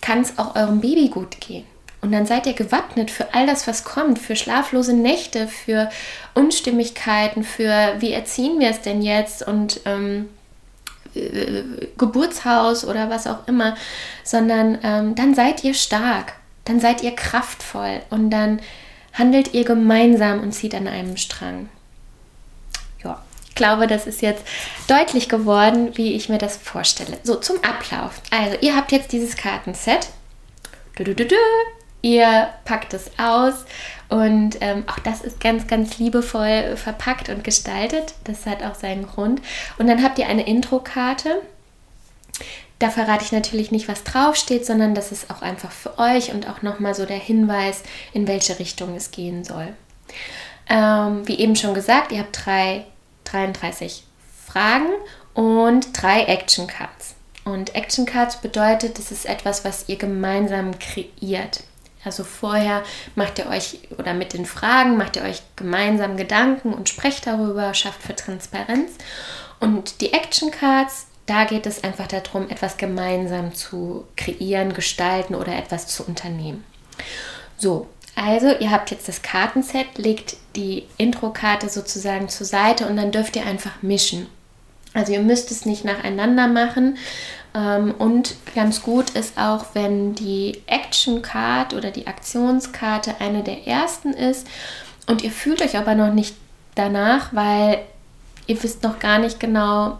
kann 0.00 0.20
es 0.20 0.38
auch 0.38 0.54
eurem 0.54 0.80
Baby 0.80 1.08
gut 1.08 1.40
gehen. 1.40 1.64
Und 2.02 2.12
dann 2.12 2.24
seid 2.24 2.46
ihr 2.46 2.54
gewappnet 2.54 3.10
für 3.10 3.34
all 3.34 3.46
das, 3.46 3.66
was 3.66 3.84
kommt, 3.84 4.18
für 4.18 4.36
schlaflose 4.36 4.94
Nächte, 4.94 5.48
für 5.48 5.90
Unstimmigkeiten, 6.34 7.44
für 7.44 7.96
wie 7.98 8.12
erziehen 8.12 8.58
wir 8.58 8.70
es 8.70 8.80
denn 8.80 9.02
jetzt 9.02 9.46
und 9.46 9.80
ähm, 9.84 10.30
äh, 11.14 11.62
Geburtshaus 11.96 12.84
oder 12.84 13.10
was 13.10 13.26
auch 13.26 13.46
immer, 13.46 13.76
sondern 14.24 14.78
ähm, 14.82 15.14
dann 15.14 15.34
seid 15.34 15.64
ihr 15.64 15.74
stark, 15.74 16.34
dann 16.64 16.80
seid 16.80 17.02
ihr 17.02 17.14
kraftvoll 17.14 18.00
und 18.10 18.30
dann 18.30 18.60
handelt 19.12 19.54
ihr 19.54 19.64
gemeinsam 19.64 20.40
und 20.40 20.52
zieht 20.52 20.74
an 20.74 20.86
einem 20.86 21.16
Strang. 21.16 21.68
Ja, 23.02 23.22
ich 23.48 23.54
glaube, 23.54 23.86
das 23.86 24.06
ist 24.06 24.22
jetzt 24.22 24.44
deutlich 24.86 25.28
geworden, 25.28 25.90
wie 25.94 26.14
ich 26.14 26.28
mir 26.28 26.38
das 26.38 26.56
vorstelle. 26.56 27.18
So, 27.22 27.36
zum 27.36 27.56
Ablauf. 27.64 28.20
Also, 28.30 28.56
ihr 28.60 28.76
habt 28.76 28.92
jetzt 28.92 29.12
dieses 29.12 29.36
Kartenset. 29.36 30.08
Du, 30.96 31.04
du, 31.04 31.14
du. 31.14 31.36
Ihr 32.02 32.48
packt 32.64 32.94
es 32.94 33.10
aus 33.18 33.66
und 34.10 34.58
ähm, 34.60 34.82
auch 34.88 34.98
das 34.98 35.20
ist 35.20 35.40
ganz, 35.40 35.68
ganz 35.68 35.98
liebevoll 35.98 36.76
verpackt 36.76 37.28
und 37.28 37.44
gestaltet. 37.44 38.14
Das 38.24 38.44
hat 38.44 38.62
auch 38.64 38.74
seinen 38.74 39.06
Grund. 39.06 39.40
Und 39.78 39.86
dann 39.86 40.02
habt 40.02 40.18
ihr 40.18 40.26
eine 40.26 40.46
Intro-Karte. 40.46 41.40
Da 42.80 42.90
verrate 42.90 43.24
ich 43.24 43.30
natürlich 43.30 43.70
nicht, 43.70 43.86
was 43.86 44.02
draufsteht, 44.02 44.66
sondern 44.66 44.96
das 44.96 45.12
ist 45.12 45.30
auch 45.30 45.42
einfach 45.42 45.70
für 45.70 45.96
euch 45.98 46.32
und 46.32 46.48
auch 46.48 46.62
nochmal 46.62 46.94
so 46.94 47.06
der 47.06 47.18
Hinweis, 47.18 47.82
in 48.12 48.26
welche 48.26 48.58
Richtung 48.58 48.96
es 48.96 49.12
gehen 49.12 49.44
soll. 49.44 49.68
Ähm, 50.68 51.26
wie 51.28 51.38
eben 51.38 51.54
schon 51.54 51.74
gesagt, 51.74 52.10
ihr 52.10 52.18
habt 52.18 52.44
drei, 52.44 52.86
33 53.24 54.02
Fragen 54.44 54.88
und 55.34 55.88
drei 55.92 56.24
Action 56.24 56.66
Cards. 56.66 57.14
Und 57.44 57.76
Action 57.76 58.06
Cards 58.06 58.38
bedeutet, 58.38 58.98
das 58.98 59.12
ist 59.12 59.26
etwas, 59.26 59.64
was 59.64 59.88
ihr 59.88 59.96
gemeinsam 59.96 60.72
kreiert. 60.80 61.62
Also 62.04 62.24
vorher 62.24 62.82
macht 63.14 63.38
ihr 63.38 63.46
euch 63.48 63.80
oder 63.98 64.14
mit 64.14 64.32
den 64.32 64.46
Fragen 64.46 64.96
macht 64.96 65.16
ihr 65.16 65.22
euch 65.22 65.42
gemeinsam 65.56 66.16
Gedanken 66.16 66.72
und 66.72 66.88
sprecht 66.88 67.26
darüber, 67.26 67.74
schafft 67.74 68.02
für 68.02 68.16
Transparenz. 68.16 68.92
Und 69.60 70.00
die 70.00 70.12
Action 70.14 70.50
Cards, 70.50 71.06
da 71.26 71.44
geht 71.44 71.66
es 71.66 71.84
einfach 71.84 72.06
darum, 72.06 72.48
etwas 72.48 72.78
gemeinsam 72.78 73.54
zu 73.54 74.06
kreieren, 74.16 74.72
gestalten 74.72 75.34
oder 75.34 75.54
etwas 75.56 75.86
zu 75.88 76.04
unternehmen. 76.04 76.64
So, 77.58 77.88
also 78.16 78.48
ihr 78.58 78.70
habt 78.70 78.90
jetzt 78.90 79.08
das 79.08 79.22
Kartenset, 79.22 79.98
legt 79.98 80.36
die 80.56 80.86
Intro-Karte 80.96 81.68
sozusagen 81.68 82.28
zur 82.28 82.46
Seite 82.46 82.86
und 82.86 82.96
dann 82.96 83.12
dürft 83.12 83.36
ihr 83.36 83.46
einfach 83.46 83.82
mischen. 83.82 84.26
Also 84.92 85.12
ihr 85.12 85.20
müsst 85.20 85.50
es 85.50 85.66
nicht 85.66 85.84
nacheinander 85.84 86.48
machen, 86.48 86.96
ähm, 87.54 87.94
und 87.98 88.36
ganz 88.54 88.82
gut 88.82 89.10
ist 89.10 89.38
auch, 89.38 89.66
wenn 89.74 90.14
die 90.14 90.62
Action 90.66 91.22
Card 91.22 91.74
oder 91.74 91.90
die 91.90 92.06
Aktionskarte 92.06 93.16
eine 93.20 93.42
der 93.42 93.66
ersten 93.66 94.12
ist. 94.12 94.46
Und 95.06 95.22
ihr 95.22 95.30
fühlt 95.30 95.62
euch 95.62 95.76
aber 95.76 95.94
noch 95.94 96.12
nicht 96.12 96.36
danach, 96.74 97.32
weil 97.32 97.78
ihr 98.46 98.62
wisst 98.62 98.82
noch 98.82 98.98
gar 98.98 99.18
nicht 99.18 99.40
genau, 99.40 99.98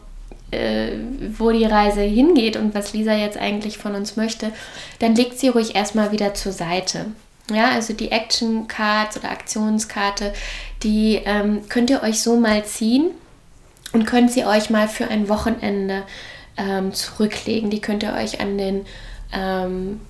äh, 0.53 0.93
wo 1.37 1.51
die 1.51 1.65
Reise 1.65 2.03
hingeht 2.03 2.57
und 2.57 2.75
was 2.75 2.93
Lisa 2.93 3.15
jetzt 3.15 3.39
eigentlich 3.39 3.79
von 3.79 3.95
uns 3.95 4.17
möchte, 4.17 4.53
dann 5.01 5.15
legt 5.15 5.39
sie 5.39 5.49
ruhig 5.49 5.75
erstmal 5.75 6.13
wieder 6.13 6.35
zur 6.35 6.53
Seite. 6.53 7.07
Ja, 7.53 7.71
also 7.71 7.93
die 7.95 8.13
Action 8.13 8.69
Cards 8.69 9.17
oder 9.17 9.31
Aktionskarte, 9.31 10.33
die 10.85 11.21
ähm, 11.25 11.69
könnt 11.69 11.91
ihr 11.91 12.03
euch 12.05 12.23
so 12.23 12.37
mal 12.37 12.65
ziehen 12.65 13.11
und 13.93 14.07
könnt 14.07 14.31
sie 14.31 14.45
euch 14.45 14.71
mal 14.71 14.89
für 14.89 15.09
ein 15.09 15.29
Wochenende 15.29 16.03
ähm, 16.57 16.93
zurücklegen. 16.93 17.71
Die 17.71 17.81
könnt 17.81 18.03
ihr 18.03 18.15
euch 18.15 18.41
an 18.41 18.59
den 18.59 18.87
ähm, 19.33 20.01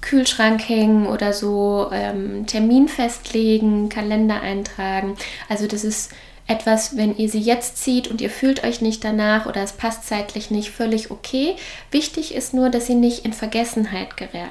Kühlschrank 0.00 0.68
hängen 0.68 1.06
oder 1.06 1.32
so, 1.32 1.90
ähm, 1.92 2.46
Termin 2.46 2.88
festlegen, 2.88 3.88
Kalender 3.88 4.40
eintragen. 4.40 5.16
Also 5.48 5.66
das 5.66 5.84
ist 5.84 6.12
etwas, 6.46 6.96
wenn 6.96 7.16
ihr 7.16 7.28
sie 7.28 7.40
jetzt 7.40 7.78
zieht 7.78 8.08
und 8.08 8.20
ihr 8.20 8.30
fühlt 8.30 8.62
euch 8.62 8.80
nicht 8.80 9.02
danach 9.02 9.46
oder 9.46 9.62
es 9.62 9.72
passt 9.72 10.06
zeitlich 10.06 10.50
nicht, 10.50 10.70
völlig 10.70 11.10
okay. 11.10 11.56
Wichtig 11.90 12.34
ist 12.34 12.54
nur, 12.54 12.70
dass 12.70 12.86
sie 12.86 12.94
nicht 12.94 13.24
in 13.24 13.32
Vergessenheit 13.32 14.16
gerät, 14.16 14.50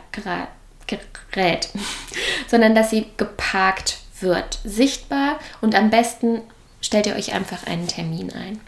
gerät 1.31 1.69
sondern 2.47 2.75
dass 2.75 2.89
sie 2.89 3.05
geparkt 3.15 3.99
wird, 4.19 4.59
sichtbar 4.63 5.39
und 5.61 5.75
am 5.75 5.89
besten 5.89 6.41
stellt 6.85 7.07
ihr 7.07 7.15
euch 7.15 7.33
einfach 7.33 7.65
einen 7.65 7.87
Termin 7.87 8.31
ein. 8.31 8.59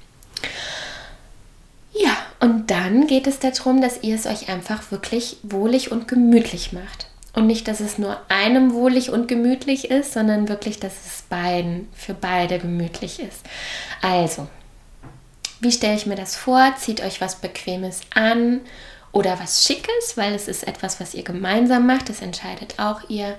Ja, 1.93 2.17
und 2.39 2.69
dann 2.69 3.07
geht 3.07 3.27
es 3.27 3.39
darum, 3.39 3.81
dass 3.81 4.03
ihr 4.03 4.15
es 4.15 4.25
euch 4.25 4.49
einfach 4.49 4.91
wirklich 4.91 5.37
wohlig 5.43 5.91
und 5.91 6.07
gemütlich 6.07 6.73
macht. 6.73 7.07
Und 7.33 7.47
nicht, 7.47 7.67
dass 7.67 7.79
es 7.79 7.97
nur 7.97 8.19
einem 8.29 8.73
wohlig 8.73 9.11
und 9.11 9.27
gemütlich 9.27 9.91
ist, 9.91 10.13
sondern 10.13 10.49
wirklich, 10.49 10.79
dass 10.79 10.93
es 11.05 11.21
beiden, 11.23 11.87
für 11.93 12.13
beide 12.15 12.57
gemütlich 12.57 13.19
ist. 13.19 13.41
Also, 14.01 14.47
wie 15.59 15.71
stelle 15.71 15.95
ich 15.95 16.05
mir 16.05 16.15
das 16.15 16.35
vor? 16.35 16.73
Zieht 16.79 17.01
euch 17.01 17.21
was 17.21 17.35
Bequemes 17.35 18.01
an 18.13 18.61
oder 19.11 19.39
was 19.39 19.65
Schickes, 19.65 20.17
weil 20.17 20.33
es 20.33 20.47
ist 20.47 20.67
etwas, 20.67 20.99
was 20.99 21.13
ihr 21.13 21.23
gemeinsam 21.23 21.85
macht. 21.87 22.09
Das 22.09 22.21
entscheidet 22.21 22.79
auch 22.79 23.07
ihr. 23.09 23.37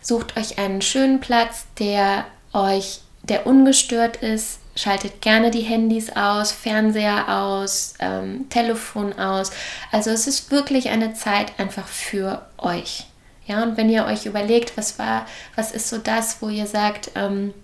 Sucht 0.00 0.36
euch 0.36 0.58
einen 0.58 0.80
schönen 0.82 1.20
Platz, 1.20 1.66
der 1.78 2.26
euch, 2.52 3.00
der 3.28 3.46
ungestört 3.46 4.16
ist, 4.16 4.58
Schaltet 4.78 5.22
gerne 5.22 5.50
die 5.50 5.62
Handys 5.62 6.14
aus, 6.14 6.52
Fernseher 6.52 7.36
aus, 7.36 7.94
ähm, 7.98 8.48
Telefon 8.48 9.12
aus. 9.18 9.50
Also 9.90 10.10
es 10.10 10.28
ist 10.28 10.52
wirklich 10.52 10.88
eine 10.90 11.14
Zeit 11.14 11.58
einfach 11.58 11.88
für 11.88 12.46
euch. 12.58 13.06
Ja, 13.46 13.64
und 13.64 13.76
wenn 13.76 13.90
ihr 13.90 14.06
euch 14.06 14.26
überlegt, 14.26 14.76
was 14.76 14.96
war, 15.00 15.26
was 15.56 15.72
ist 15.72 15.88
so 15.88 15.98
das, 15.98 16.40
wo 16.42 16.48
ihr 16.48 16.66
sagt, 16.66 17.10
ähm, 17.16 17.54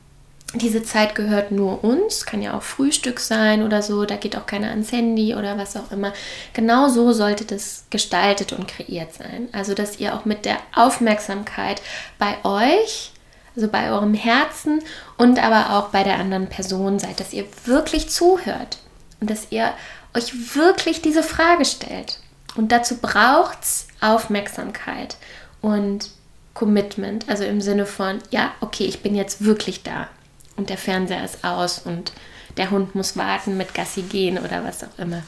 diese 0.55 0.83
Zeit 0.83 1.15
gehört 1.15 1.53
nur 1.53 1.85
uns, 1.85 2.27
kann 2.27 2.43
ja 2.43 2.57
auch 2.57 2.63
Frühstück 2.63 3.21
sein 3.21 3.63
oder 3.63 3.81
so, 3.81 4.05
da 4.07 4.17
geht 4.17 4.37
auch 4.37 4.47
keiner 4.47 4.71
ans 4.71 4.91
Handy 4.91 5.37
oder 5.37 5.57
was 5.57 5.77
auch 5.77 5.93
immer. 5.93 6.13
Genau 6.53 6.89
so 6.89 7.13
sollte 7.13 7.45
das 7.45 7.85
gestaltet 7.91 8.53
und 8.53 8.67
kreiert 8.67 9.15
sein. 9.15 9.49
Also, 9.53 9.75
dass 9.75 10.01
ihr 10.01 10.15
auch 10.17 10.25
mit 10.25 10.45
der 10.45 10.59
Aufmerksamkeit 10.75 11.81
bei 12.19 12.37
euch 12.45 13.13
also 13.57 13.69
bei 13.69 13.91
eurem 13.91 14.15
Herzen 14.15 14.83
und 15.17 15.43
aber 15.43 15.77
auch 15.77 15.89
bei 15.91 16.03
der 16.03 16.19
anderen 16.19 16.49
Person 16.49 16.99
seid, 16.99 17.21
dass 17.21 17.33
ihr 17.33 17.47
wirklich 17.65 18.11
zuhört 18.11 18.79
und 19.21 19.31
dass 19.31 19.49
ihr 19.51 19.73
euch 20.15 20.57
wirklich 20.57 21.03
diese 21.03 21.23
Frage 21.23 21.65
stellt. 21.65 22.19
Und 22.57 22.73
dazu 22.73 22.97
braucht 22.99 23.63
es 23.63 23.89
Aufmerksamkeit 24.01 25.17
und 25.61 26.11
Commitment, 26.55 27.29
also 27.29 27.45
im 27.45 27.61
Sinne 27.61 27.85
von, 27.85 28.21
ja, 28.31 28.53
okay, 28.61 28.85
ich 28.85 29.03
bin 29.03 29.15
jetzt 29.15 29.45
wirklich 29.45 29.83
da 29.83 30.09
und 30.57 30.71
der 30.71 30.79
Fernseher 30.79 31.25
ist 31.25 31.45
aus 31.45 31.81
und 31.81 32.13
der 32.57 32.71
Hund 32.71 32.95
muss 32.95 33.17
warten 33.17 33.57
mit 33.57 33.75
Gassi 33.75 34.03
gehen 34.03 34.39
oder 34.39 34.63
was 34.65 34.85
auch 34.85 34.99
immer. 34.99 35.23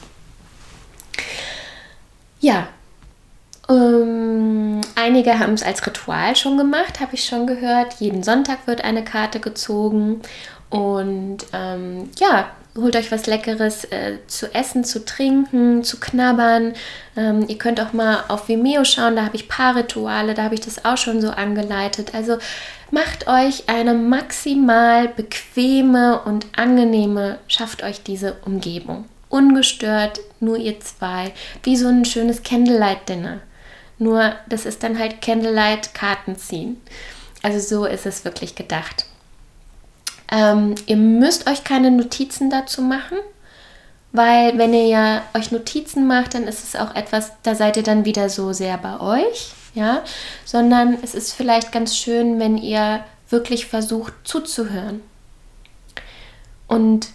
Ja, 2.39 2.67
ähm, 3.69 4.81
einige 4.95 5.39
haben 5.39 5.53
es 5.53 5.63
als 5.63 5.85
Ritual 5.85 6.35
schon 6.35 6.57
gemacht, 6.57 6.99
habe 6.99 7.15
ich 7.15 7.25
schon 7.25 7.47
gehört. 7.47 7.95
Jeden 7.99 8.23
Sonntag 8.23 8.65
wird 8.65 8.83
eine 8.83 9.03
Karte 9.03 9.39
gezogen. 9.39 10.21
Und 10.69 11.45
ähm, 11.53 12.09
ja, 12.19 12.47
holt 12.77 12.95
euch 12.95 13.11
was 13.11 13.25
Leckeres 13.25 13.85
äh, 13.85 14.17
zu 14.27 14.53
essen, 14.53 14.83
zu 14.83 15.03
trinken, 15.03 15.83
zu 15.83 15.99
knabbern. 15.99 16.73
Ähm, 17.15 17.45
ihr 17.47 17.57
könnt 17.57 17.81
auch 17.81 17.93
mal 17.93 18.23
auf 18.27 18.47
Vimeo 18.47 18.83
schauen, 18.85 19.15
da 19.15 19.25
habe 19.25 19.35
ich 19.35 19.47
Paarrituale, 19.47 20.33
da 20.33 20.43
habe 20.43 20.55
ich 20.55 20.61
das 20.61 20.85
auch 20.85 20.97
schon 20.97 21.21
so 21.21 21.29
angeleitet. 21.29 22.13
Also 22.13 22.37
macht 22.91 23.27
euch 23.27 23.67
eine 23.67 23.93
maximal 23.93 25.07
bequeme 25.07 26.21
und 26.21 26.45
angenehme, 26.55 27.39
schafft 27.47 27.83
euch 27.83 28.03
diese 28.03 28.37
Umgebung. 28.45 29.05
Ungestört, 29.29 30.19
nur 30.39 30.57
ihr 30.57 30.79
zwei, 30.79 31.33
wie 31.63 31.75
so 31.75 31.87
ein 31.87 32.05
schönes 32.05 32.43
Candlelight-Dinner. 32.43 33.41
Nur 33.99 34.33
das 34.47 34.65
ist 34.65 34.83
dann 34.83 34.99
halt 34.99 35.21
Candlelight 35.21 35.93
Karten 35.93 36.35
ziehen. 36.37 36.81
Also 37.41 37.59
so 37.59 37.85
ist 37.85 38.05
es 38.05 38.25
wirklich 38.25 38.55
gedacht. 38.55 39.05
Ähm, 40.31 40.75
ihr 40.85 40.97
müsst 40.97 41.49
euch 41.49 41.63
keine 41.63 41.89
Notizen 41.91 42.49
dazu 42.49 42.81
machen, 42.81 43.17
weil 44.11 44.57
wenn 44.57 44.73
ihr 44.73 44.87
ja 44.87 45.21
euch 45.33 45.51
Notizen 45.51 46.07
macht, 46.07 46.33
dann 46.33 46.43
ist 46.43 46.63
es 46.63 46.75
auch 46.75 46.95
etwas, 46.95 47.31
da 47.43 47.55
seid 47.55 47.77
ihr 47.77 47.83
dann 47.83 48.05
wieder 48.05 48.29
so 48.29 48.51
sehr 48.53 48.77
bei 48.77 48.99
euch, 48.99 49.53
ja, 49.73 50.03
sondern 50.43 50.97
es 51.01 51.15
ist 51.15 51.33
vielleicht 51.33 51.71
ganz 51.71 51.95
schön, 51.95 52.39
wenn 52.39 52.57
ihr 52.57 53.03
wirklich 53.29 53.67
versucht 53.67 54.13
zuzuhören. 54.23 55.01
Und 56.67 57.07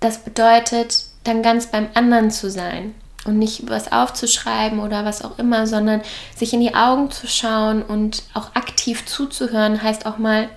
das 0.00 0.18
bedeutet 0.18 1.04
dann 1.24 1.42
ganz 1.42 1.66
beim 1.66 1.88
anderen 1.94 2.30
zu 2.30 2.50
sein 2.50 2.94
und 3.24 3.38
nicht 3.38 3.68
was 3.68 3.92
aufzuschreiben 3.92 4.80
oder 4.80 5.04
was 5.04 5.22
auch 5.22 5.38
immer, 5.38 5.66
sondern 5.66 6.00
sich 6.34 6.52
in 6.52 6.60
die 6.60 6.74
Augen 6.74 7.10
zu 7.10 7.26
schauen 7.26 7.82
und 7.82 8.22
auch 8.34 8.54
aktiv 8.54 9.04
zuzuhören, 9.06 9.82
heißt 9.82 10.06
auch 10.06 10.18
mal 10.18 10.48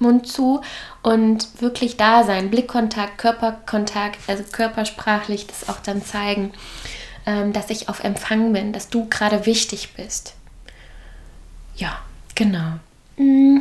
Mund 0.00 0.26
zu 0.26 0.62
und 1.02 1.60
wirklich 1.60 1.96
da 1.96 2.24
sein, 2.24 2.50
Blickkontakt, 2.50 3.18
Körperkontakt, 3.18 4.18
also 4.28 4.44
körpersprachlich 4.44 5.46
das 5.46 5.68
auch 5.68 5.80
dann 5.80 6.02
zeigen, 6.02 6.52
ähm, 7.26 7.52
dass 7.52 7.70
ich 7.70 7.88
auf 7.88 8.02
Empfang 8.02 8.52
bin, 8.52 8.72
dass 8.72 8.88
du 8.88 9.08
gerade 9.08 9.46
wichtig 9.46 9.94
bist. 9.94 10.34
Ja, 11.76 11.98
genau. 12.34 12.78
Mm. 13.16 13.60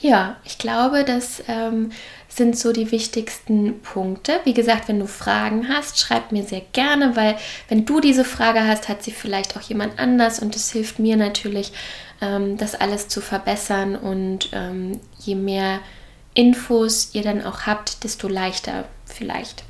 Ja, 0.00 0.36
ich 0.44 0.58
glaube, 0.58 1.04
das 1.04 1.42
ähm, 1.48 1.90
sind 2.36 2.58
so 2.58 2.72
die 2.72 2.90
wichtigsten 2.90 3.80
Punkte. 3.80 4.40
Wie 4.44 4.54
gesagt, 4.54 4.88
wenn 4.88 4.98
du 4.98 5.06
Fragen 5.06 5.68
hast, 5.68 5.98
schreib 5.98 6.32
mir 6.32 6.44
sehr 6.44 6.62
gerne, 6.72 7.16
weil 7.16 7.36
wenn 7.68 7.84
du 7.84 8.00
diese 8.00 8.24
Frage 8.24 8.66
hast, 8.66 8.88
hat 8.88 9.02
sie 9.02 9.12
vielleicht 9.12 9.56
auch 9.56 9.62
jemand 9.62 9.98
anders 9.98 10.38
und 10.40 10.56
es 10.56 10.70
hilft 10.72 10.98
mir 10.98 11.16
natürlich, 11.16 11.72
ähm, 12.20 12.56
das 12.56 12.74
alles 12.74 13.08
zu 13.08 13.20
verbessern 13.20 13.96
und 13.96 14.50
ähm, 14.52 15.00
je 15.18 15.34
mehr 15.34 15.80
Infos 16.34 17.10
ihr 17.12 17.22
dann 17.22 17.44
auch 17.44 17.62
habt, 17.62 18.02
desto 18.02 18.26
leichter 18.28 18.86
vielleicht. 19.06 19.62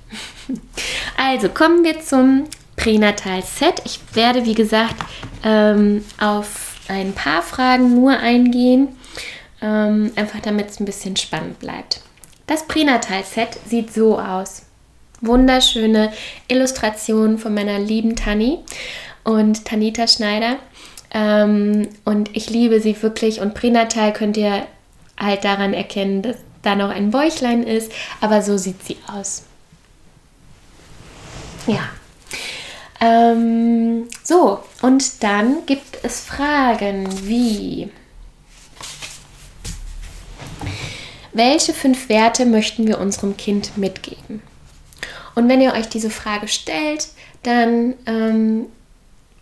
also 1.17 1.49
kommen 1.49 1.85
wir 1.85 2.01
zum 2.01 2.45
Pränatal-Set. 2.77 3.83
Ich 3.85 4.01
werde, 4.15 4.47
wie 4.47 4.55
gesagt, 4.55 4.97
ähm, 5.45 6.05
auf 6.19 6.77
ein 6.89 7.13
paar 7.13 7.43
Fragen 7.43 7.95
nur 7.95 8.19
eingehen, 8.19 8.89
ähm, 9.61 10.13
einfach 10.17 10.41
damit 10.41 10.71
es 10.71 10.81
ein 10.81 10.87
bisschen 10.87 11.17
spannend 11.17 11.59
bleibt. 11.59 12.04
Das 12.47 12.67
Pränatal-Set 12.67 13.59
sieht 13.67 13.93
so 13.93 14.19
aus. 14.19 14.63
Wunderschöne 15.21 16.13
Illustration 16.49 17.39
von 17.39 17.55
meiner 17.55 17.79
lieben 17.79 18.17
Tani 18.17 18.59
und 19.23 19.65
Tanita 19.65 20.07
Schneider. 20.07 20.57
Ähm, 21.13 21.89
und 22.05 22.37
ich 22.37 22.51
liebe 22.51 22.81
sie 22.81 23.01
wirklich. 23.03 23.41
Und 23.41 23.55
Pränatal 23.55 24.13
könnt 24.13 24.37
ihr 24.37 24.67
halt 25.19 25.45
daran 25.45 25.73
erkennen, 25.73 26.23
dass 26.23 26.37
da 26.63 26.75
noch 26.75 26.91
ein 26.91 27.11
Bäuchlein 27.11 27.63
ist. 27.63 27.93
Aber 28.21 28.43
so 28.43 28.59
sieht 28.59 28.85
sie 28.85 28.99
aus. 29.07 29.45
Ja. 31.67 31.89
Ähm, 33.01 34.09
so, 34.23 34.61
und 34.83 35.23
dann 35.23 35.67
gibt 35.67 35.99
es 36.03 36.21
Fragen 36.21 37.07
wie, 37.27 37.91
welche 41.35 41.75
fünf 41.75 42.09
Werte 42.09 42.47
möchten 42.47 42.87
wir 42.87 42.99
unserem 42.99 43.37
Kind 43.37 43.77
mitgeben? 43.77 44.43
Und 45.35 45.49
wenn 45.49 45.61
ihr 45.61 45.73
euch 45.73 45.89
diese 45.89 46.11
Frage 46.11 46.49
stellt, 46.49 47.09
dann 47.43 47.95
ähm, 48.07 48.67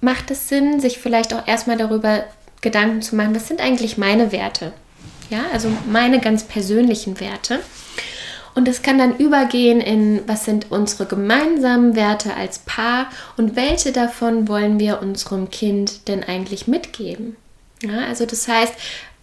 macht 0.00 0.30
es 0.30 0.48
Sinn, 0.48 0.80
sich 0.80 0.98
vielleicht 0.98 1.32
auch 1.32 1.46
erstmal 1.46 1.76
darüber 1.76 2.24
Gedanken 2.60 3.02
zu 3.02 3.14
machen, 3.16 3.34
was 3.34 3.48
sind 3.48 3.60
eigentlich 3.60 3.98
meine 3.98 4.32
Werte? 4.32 4.72
Ja, 5.30 5.44
also 5.52 5.68
meine 5.90 6.20
ganz 6.20 6.44
persönlichen 6.44 7.20
Werte. 7.20 7.60
Und 8.54 8.68
es 8.68 8.82
kann 8.82 8.98
dann 8.98 9.16
übergehen 9.16 9.80
in, 9.80 10.20
was 10.26 10.44
sind 10.44 10.70
unsere 10.70 11.06
gemeinsamen 11.06 11.96
Werte 11.96 12.34
als 12.34 12.58
Paar 12.60 13.06
und 13.36 13.56
welche 13.56 13.92
davon 13.92 14.46
wollen 14.46 14.78
wir 14.78 15.00
unserem 15.00 15.50
Kind 15.50 16.06
denn 16.08 16.22
eigentlich 16.22 16.66
mitgeben? 16.66 17.36
Ja, 17.82 18.06
also 18.06 18.26
das 18.26 18.46
heißt, 18.46 18.74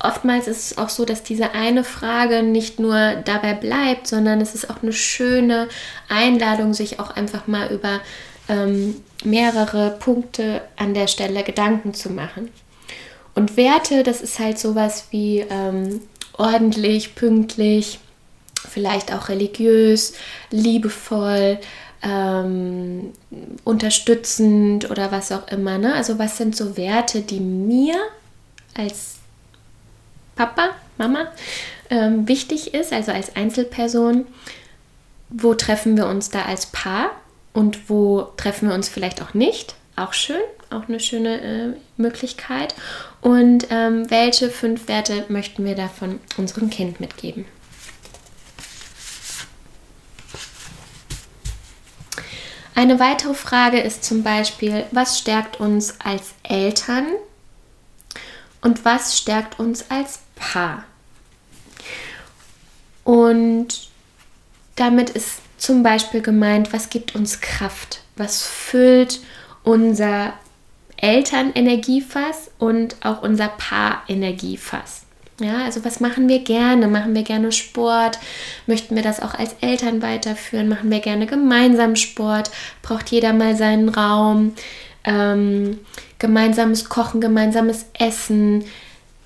oftmals 0.02 0.48
ist 0.48 0.72
es 0.72 0.78
auch 0.78 0.90
so, 0.90 1.06
dass 1.06 1.24
diese 1.24 1.52
eine 1.52 1.84
Frage 1.84 2.44
nicht 2.44 2.80
nur 2.80 3.16
dabei 3.26 3.54
bleibt, 3.54 4.08
sondern 4.08 4.42
es 4.42 4.56
ist 4.56 4.70
auch 4.70 4.82
eine 4.82 4.94
schöne 4.94 5.68
Einladung, 6.08 6.74
sich 6.74 7.00
auch 7.00 7.12
einfach 7.12 7.48
mal 7.48 7.72
über 7.72 8.00
ähm, 8.48 8.96
mehrere 9.24 9.92
Punkte 10.00 10.62
an 10.78 10.94
der 10.94 11.08
Stelle 11.08 11.44
Gedanken 11.44 11.94
zu 11.94 12.10
machen. 12.10 12.50
Und 13.36 13.58
Werte, 13.58 14.04
das 14.04 14.22
ist 14.22 14.40
halt 14.40 14.58
sowas 14.58 15.08
wie 15.12 15.46
ähm, 15.50 16.02
ordentlich, 16.38 17.16
pünktlich, 17.16 18.00
vielleicht 18.68 19.14
auch 19.14 19.30
religiös, 19.30 20.14
liebevoll, 20.52 21.60
ähm, 22.02 23.12
unterstützend 23.64 24.90
oder 24.90 25.12
was 25.12 25.32
auch 25.32 25.48
immer. 25.50 25.78
Ne? 25.78 25.94
Also 25.94 26.18
was 26.18 26.38
sind 26.38 26.56
so 26.56 26.78
Werte, 26.78 27.22
die 27.22 27.40
mir 27.40 27.96
als 28.74 29.19
Papa, 30.40 30.70
Mama 30.98 31.28
ähm, 31.90 32.26
wichtig 32.30 32.74
ist, 32.74 32.94
also 32.94 33.12
als 33.12 33.36
Einzelperson? 33.36 34.26
Wo 35.28 35.54
treffen 35.54 35.98
wir 35.98 36.08
uns 36.08 36.30
da 36.30 36.44
als 36.44 36.68
Paar 36.68 37.12
und 37.52 37.90
wo 37.90 38.22
treffen 38.38 38.70
wir 38.70 38.76
uns 38.76 38.88
vielleicht 38.88 39.22
auch 39.22 39.34
nicht? 39.34 39.76
Auch 39.98 40.14
schön, 40.14 40.40
auch 40.70 40.88
eine 40.88 41.02
schöne 41.02 41.42
äh, 41.42 41.74
Möglichkeit. 41.98 42.74
Und 43.20 43.68
ähm, 43.70 44.10
welche 44.10 44.50
fünf 44.50 44.88
Werte 44.88 45.26
möchten 45.28 45.66
wir 45.66 45.76
davon 45.76 46.22
unserem 46.38 46.70
Kind 46.70 47.02
mitgeben? 47.02 47.44
Eine 52.76 52.98
weitere 53.02 53.34
Frage 53.34 53.82
ist 53.82 54.06
zum 54.06 54.24
Beispiel, 54.24 54.86
was 54.92 55.20
stärkt 55.20 55.60
uns 55.60 55.96
als 56.00 56.34
Eltern 56.44 57.08
und 58.62 58.86
was 58.86 59.18
stärkt 59.18 59.60
uns 59.60 59.90
als 59.90 60.20
Paar? 60.40 60.86
Und 63.04 63.90
damit 64.76 65.10
ist 65.10 65.42
zum 65.58 65.84
Beispiel 65.84 66.22
gemeint, 66.22 66.74
was 66.74 66.90
gibt 66.90 67.16
uns 67.16 67.42
Kraft? 67.42 68.02
Was 68.16 68.44
füllt 68.44 69.20
unser 69.64 70.34
Elternenergiefass 70.98 72.52
und 72.60 72.96
auch 73.04 73.22
unser 73.22 73.50
Paarenergiefass? 73.50 75.04
Ja, 75.42 75.64
also 75.64 75.86
was 75.86 76.02
machen 76.02 76.28
wir 76.28 76.40
gerne? 76.40 76.88
Machen 76.88 77.16
wir 77.16 77.24
gerne 77.24 77.52
Sport? 77.52 78.20
Möchten 78.68 78.96
wir 78.96 79.04
das 79.04 79.22
auch 79.22 79.34
als 79.34 79.56
Eltern 79.62 80.02
weiterführen? 80.02 80.68
Machen 80.68 80.92
wir 80.92 81.00
gerne 81.00 81.28
gemeinsam 81.28 81.96
Sport? 81.96 82.52
Braucht 82.82 83.10
jeder 83.10 83.32
mal 83.32 83.56
seinen 83.56 83.90
Raum? 83.90 84.54
Ähm, 85.06 85.80
gemeinsames 86.20 86.90
Kochen, 86.90 87.22
gemeinsames 87.22 87.86
Essen, 87.98 88.66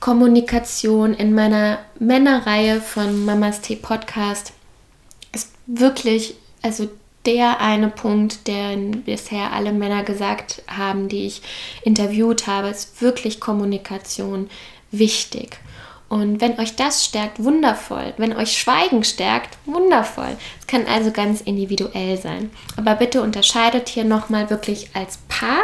Kommunikation 0.04 1.13
in 1.13 1.34
meiner 1.34 1.80
Männerreihe 1.98 2.82
von 2.82 3.24
Mamas 3.24 3.62
Tee 3.62 3.78
Podcast 3.78 4.52
ist 5.32 5.54
wirklich, 5.66 6.36
also 6.62 6.89
der 7.26 7.62
eine 7.62 7.88
Punkt, 7.88 8.50
den 8.50 9.04
bisher 9.04 9.54
alle 9.54 9.72
Männer 9.72 10.04
gesagt 10.04 10.62
haben, 10.68 11.08
die 11.08 11.26
ich 11.26 11.42
interviewt 11.84 12.48
habe, 12.48 12.68
ist 12.68 13.02
wirklich 13.02 13.39
Kommunikation 13.39 14.50
wichtig. 14.92 15.58
Und 16.10 16.42
wenn 16.42 16.60
euch 16.60 16.76
das 16.76 17.06
stärkt, 17.06 17.42
wundervoll. 17.42 18.13
Wenn 18.18 18.36
euch 18.36 18.58
Schweigen 18.58 19.06
stärkt, 19.06 19.58
wundervoll. 19.66 20.36
Es 20.60 20.68
kann 20.68 20.86
also 20.86 21.12
ganz 21.12 21.39
individuell 21.39 22.18
sein. 22.18 22.52
Aber 22.76 22.96
bitte 22.96 23.22
unterscheidet 23.22 23.88
hier 23.88 24.04
nochmal 24.04 24.50
wirklich 24.50 24.89
als 24.94 25.20
Paar 25.30 25.63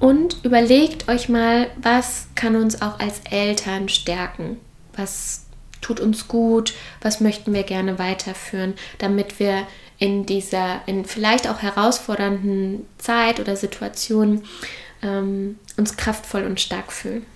und 0.00 0.44
überlegt 0.44 1.08
euch 1.08 1.28
mal, 1.28 1.68
was 1.80 2.28
kann 2.34 2.56
uns 2.56 2.82
auch 2.82 3.00
als 3.00 3.20
Eltern 3.30 3.88
stärken? 3.88 4.58
Was 4.94 5.46
tut 5.80 6.00
uns 6.00 6.28
gut? 6.28 6.74
Was 7.00 7.20
möchten 7.20 7.52
wir 7.52 7.62
gerne 7.64 7.98
weiterführen, 7.98 8.74
damit 8.98 9.38
wir 9.40 9.66
in 9.98 10.26
dieser, 10.26 10.82
in 10.86 11.04
vielleicht 11.04 11.48
auch 11.48 11.62
herausfordernden 11.62 12.86
Zeit 12.98 13.40
oder 13.40 13.56
Situation 13.56 14.44
ähm, 15.02 15.58
uns 15.76 15.96
kraftvoll 15.96 16.44
und 16.44 16.60
stark 16.60 16.92
fühlen? 16.92 17.26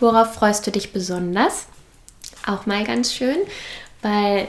Worauf 0.00 0.34
freust 0.34 0.66
du 0.66 0.70
dich 0.70 0.92
besonders? 0.92 1.66
Auch 2.44 2.66
mal 2.66 2.84
ganz 2.84 3.14
schön, 3.14 3.38
weil 4.02 4.48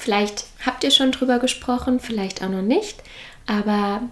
vielleicht 0.00 0.44
habt 0.64 0.84
ihr 0.84 0.90
schon 0.90 1.12
drüber 1.12 1.38
gesprochen, 1.38 2.00
vielleicht 2.00 2.42
auch 2.42 2.48
noch 2.48 2.62
nicht, 2.62 3.02
aber 3.46 4.02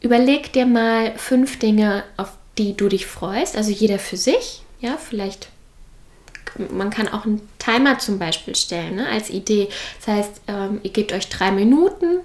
überleg 0.00 0.52
dir 0.52 0.66
mal 0.66 1.16
fünf 1.16 1.58
Dinge, 1.58 2.04
auf 2.16 2.32
die 2.58 2.76
du 2.76 2.88
dich 2.88 3.06
freust, 3.06 3.56
also 3.56 3.70
jeder 3.70 3.98
für 3.98 4.16
sich, 4.16 4.62
ja, 4.80 4.96
vielleicht 4.96 5.48
man 6.70 6.90
kann 6.90 7.08
auch 7.08 7.24
einen 7.24 7.48
Timer 7.58 7.98
zum 7.98 8.18
Beispiel 8.18 8.56
stellen 8.56 8.96
ne, 8.96 9.06
als 9.08 9.30
Idee. 9.30 9.68
Das 9.98 10.14
heißt, 10.14 10.40
ähm, 10.48 10.80
ihr 10.82 10.90
gebt 10.90 11.12
euch 11.12 11.28
drei 11.28 11.52
Minuten 11.52 12.20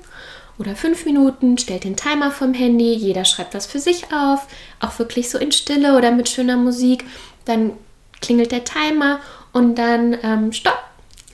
oder 0.57 0.75
fünf 0.75 1.05
Minuten, 1.05 1.57
stellt 1.57 1.83
den 1.83 1.95
Timer 1.95 2.31
vom 2.31 2.53
Handy, 2.53 2.93
jeder 2.93 3.25
schreibt 3.25 3.53
was 3.53 3.65
für 3.65 3.79
sich 3.79 4.05
auf, 4.11 4.47
auch 4.79 4.97
wirklich 4.99 5.29
so 5.29 5.38
in 5.38 5.51
Stille 5.51 5.95
oder 5.97 6.11
mit 6.11 6.29
schöner 6.29 6.57
Musik. 6.57 7.05
Dann 7.45 7.73
klingelt 8.21 8.51
der 8.51 8.63
Timer 8.63 9.19
und 9.51 9.75
dann 9.75 10.17
ähm, 10.23 10.51
stopp. 10.53 10.84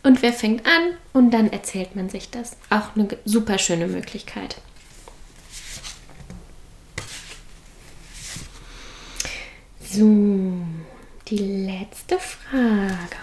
Und 0.03 0.21
wer 0.21 0.33
fängt 0.33 0.65
an? 0.65 0.93
Und 1.13 1.31
dann 1.31 1.51
erzählt 1.51 1.95
man 1.95 2.09
sich 2.09 2.29
das. 2.29 2.57
Auch 2.69 2.95
eine 2.95 3.07
super 3.25 3.57
schöne 3.57 3.87
Möglichkeit. 3.87 4.57
So, 9.79 10.55
die 11.27 11.37
letzte 11.37 12.17
Frage. 12.17 13.17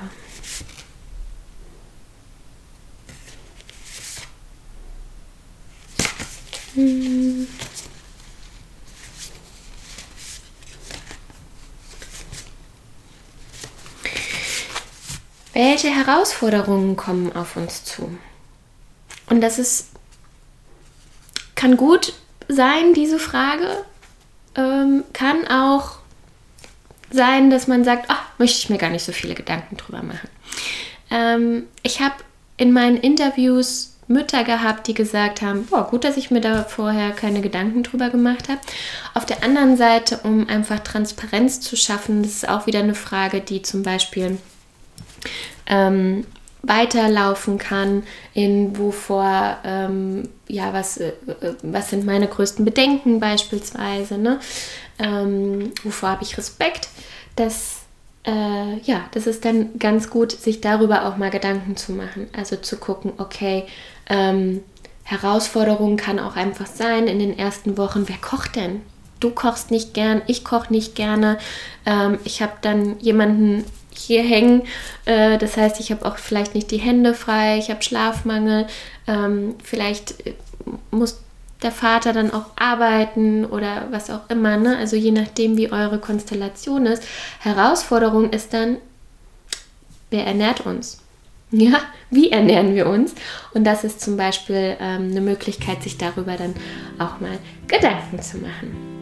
Welche 15.58 15.88
Herausforderungen 15.88 16.94
kommen 16.94 17.34
auf 17.34 17.56
uns 17.56 17.82
zu? 17.82 18.16
Und 19.28 19.40
das 19.40 19.58
ist, 19.58 19.88
kann 21.56 21.76
gut 21.76 22.12
sein, 22.46 22.94
diese 22.94 23.18
Frage. 23.18 23.84
Ähm, 24.54 25.02
kann 25.12 25.48
auch 25.48 25.96
sein, 27.10 27.50
dass 27.50 27.66
man 27.66 27.82
sagt, 27.82 28.04
ach, 28.06 28.22
möchte 28.38 28.58
ich 28.58 28.70
mir 28.70 28.78
gar 28.78 28.90
nicht 28.90 29.04
so 29.04 29.10
viele 29.10 29.34
Gedanken 29.34 29.76
drüber 29.76 30.04
machen. 30.04 30.28
Ähm, 31.10 31.64
ich 31.82 32.00
habe 32.00 32.14
in 32.56 32.72
meinen 32.72 32.96
Interviews 32.96 33.96
Mütter 34.06 34.44
gehabt, 34.44 34.86
die 34.86 34.94
gesagt 34.94 35.42
haben, 35.42 35.66
boah, 35.66 35.88
gut, 35.90 36.04
dass 36.04 36.16
ich 36.16 36.30
mir 36.30 36.40
da 36.40 36.62
vorher 36.62 37.10
keine 37.10 37.40
Gedanken 37.40 37.82
drüber 37.82 38.10
gemacht 38.10 38.48
habe. 38.48 38.60
Auf 39.12 39.26
der 39.26 39.42
anderen 39.42 39.76
Seite, 39.76 40.20
um 40.22 40.48
einfach 40.48 40.78
Transparenz 40.78 41.60
zu 41.60 41.74
schaffen, 41.74 42.22
das 42.22 42.30
ist 42.30 42.48
auch 42.48 42.66
wieder 42.68 42.78
eine 42.78 42.94
Frage, 42.94 43.40
die 43.40 43.62
zum 43.62 43.82
Beispiel 43.82 44.38
ähm, 45.66 46.26
weiterlaufen 46.62 47.58
kann, 47.58 48.02
in 48.34 48.76
wovor, 48.76 49.58
ähm, 49.64 50.28
ja, 50.48 50.72
was, 50.72 50.98
äh, 50.98 51.12
äh 51.26 51.54
was 51.62 51.90
sind 51.90 52.04
meine 52.04 52.26
größten 52.26 52.64
Bedenken 52.64 53.20
beispielsweise, 53.20 54.18
ne? 54.18 54.40
Ähm, 54.98 55.72
wovor 55.84 56.10
habe 56.10 56.24
ich 56.24 56.36
Respekt, 56.36 56.88
dass 57.36 57.78
äh, 58.28 58.78
ja, 58.80 59.04
das 59.12 59.26
ist 59.26 59.44
dann 59.44 59.78
ganz 59.78 60.10
gut, 60.10 60.32
sich 60.32 60.60
darüber 60.60 61.06
auch 61.06 61.16
mal 61.16 61.30
Gedanken 61.30 61.76
zu 61.76 61.92
machen. 61.92 62.28
Also 62.36 62.56
zu 62.56 62.76
gucken, 62.76 63.12
okay, 63.18 63.64
ähm, 64.08 64.62
Herausforderung 65.04 65.96
kann 65.96 66.18
auch 66.18 66.36
einfach 66.36 66.66
sein 66.66 67.06
in 67.06 67.18
den 67.18 67.38
ersten 67.38 67.78
Wochen, 67.78 68.04
wer 68.08 68.18
kocht 68.18 68.56
denn? 68.56 68.82
Du 69.20 69.30
kochst 69.30 69.70
nicht 69.70 69.94
gern, 69.94 70.20
ich 70.26 70.44
koche 70.44 70.72
nicht 70.72 70.94
gerne. 70.94 71.38
Ähm, 71.86 72.18
ich 72.24 72.42
habe 72.42 72.52
dann 72.60 73.00
jemanden 73.00 73.64
hier 74.08 74.22
hängen. 74.22 74.62
Äh, 75.04 75.38
das 75.38 75.56
heißt, 75.56 75.78
ich 75.80 75.92
habe 75.92 76.04
auch 76.04 76.18
vielleicht 76.18 76.54
nicht 76.54 76.70
die 76.70 76.78
Hände 76.78 77.14
frei, 77.14 77.58
ich 77.58 77.70
habe 77.70 77.82
Schlafmangel. 77.82 78.66
Ähm, 79.06 79.54
vielleicht 79.62 80.26
äh, 80.26 80.34
muss 80.90 81.20
der 81.62 81.72
Vater 81.72 82.12
dann 82.12 82.32
auch 82.32 82.46
arbeiten 82.56 83.44
oder 83.44 83.88
was 83.90 84.10
auch 84.10 84.28
immer. 84.28 84.56
Ne? 84.56 84.76
Also 84.76 84.96
je 84.96 85.10
nachdem, 85.10 85.56
wie 85.56 85.72
eure 85.72 85.98
Konstellation 85.98 86.86
ist. 86.86 87.02
Herausforderung 87.40 88.30
ist 88.30 88.54
dann, 88.54 88.78
wer 90.10 90.26
ernährt 90.26 90.66
uns? 90.66 90.98
Ja, 91.50 91.78
wie 92.10 92.30
ernähren 92.30 92.74
wir 92.74 92.86
uns? 92.86 93.14
Und 93.54 93.64
das 93.64 93.82
ist 93.82 94.02
zum 94.02 94.18
Beispiel 94.18 94.76
ähm, 94.80 95.10
eine 95.10 95.22
Möglichkeit, 95.22 95.82
sich 95.82 95.96
darüber 95.96 96.36
dann 96.36 96.52
auch 96.98 97.20
mal 97.20 97.38
Gedanken 97.66 98.20
zu 98.20 98.36
machen. 98.36 98.98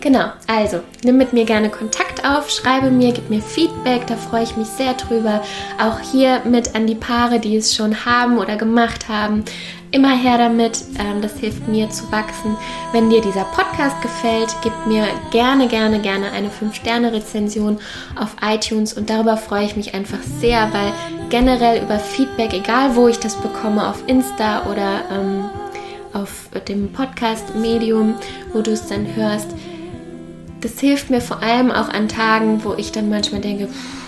Genau, 0.00 0.26
also 0.46 0.80
nimm 1.02 1.16
mit 1.16 1.32
mir 1.32 1.46
gerne 1.46 1.70
Kontakt 1.70 2.26
auf, 2.28 2.50
schreibe 2.50 2.90
mir, 2.90 3.12
gib 3.12 3.30
mir 3.30 3.40
Feedback, 3.40 4.06
da 4.06 4.16
freue 4.16 4.42
ich 4.42 4.54
mich 4.54 4.68
sehr 4.68 4.92
drüber. 4.92 5.42
Auch 5.80 5.98
hier 5.98 6.42
mit 6.44 6.74
an 6.74 6.86
die 6.86 6.94
Paare, 6.94 7.40
die 7.40 7.56
es 7.56 7.74
schon 7.74 8.04
haben 8.04 8.36
oder 8.36 8.56
gemacht 8.56 9.08
haben 9.08 9.44
immer 9.94 10.16
her 10.16 10.36
damit. 10.36 10.84
Ähm, 10.98 11.22
das 11.22 11.38
hilft 11.38 11.68
mir 11.68 11.88
zu 11.88 12.10
wachsen. 12.10 12.56
Wenn 12.92 13.10
dir 13.10 13.20
dieser 13.20 13.44
Podcast 13.44 14.00
gefällt, 14.02 14.54
gib 14.62 14.72
mir 14.86 15.06
gerne, 15.30 15.68
gerne, 15.68 16.00
gerne 16.00 16.32
eine 16.32 16.48
5-Sterne-Rezension 16.48 17.78
auf 18.16 18.36
iTunes 18.42 18.92
und 18.92 19.08
darüber 19.08 19.36
freue 19.36 19.64
ich 19.64 19.76
mich 19.76 19.94
einfach 19.94 20.18
sehr, 20.40 20.72
weil 20.72 20.92
generell 21.30 21.82
über 21.82 21.98
Feedback, 21.98 22.52
egal 22.52 22.96
wo 22.96 23.08
ich 23.08 23.18
das 23.18 23.36
bekomme, 23.36 23.88
auf 23.88 24.02
Insta 24.08 24.66
oder 24.70 25.02
ähm, 25.12 25.44
auf 26.12 26.48
dem 26.68 26.92
Podcast-Medium, 26.92 28.14
wo 28.52 28.60
du 28.60 28.72
es 28.72 28.86
dann 28.88 29.14
hörst, 29.14 29.48
das 30.60 30.80
hilft 30.80 31.10
mir 31.10 31.20
vor 31.20 31.42
allem 31.42 31.70
auch 31.70 31.88
an 31.88 32.08
Tagen, 32.08 32.64
wo 32.64 32.74
ich 32.74 32.90
dann 32.90 33.08
manchmal 33.08 33.40
denke, 33.40 33.68
pff, 33.68 34.04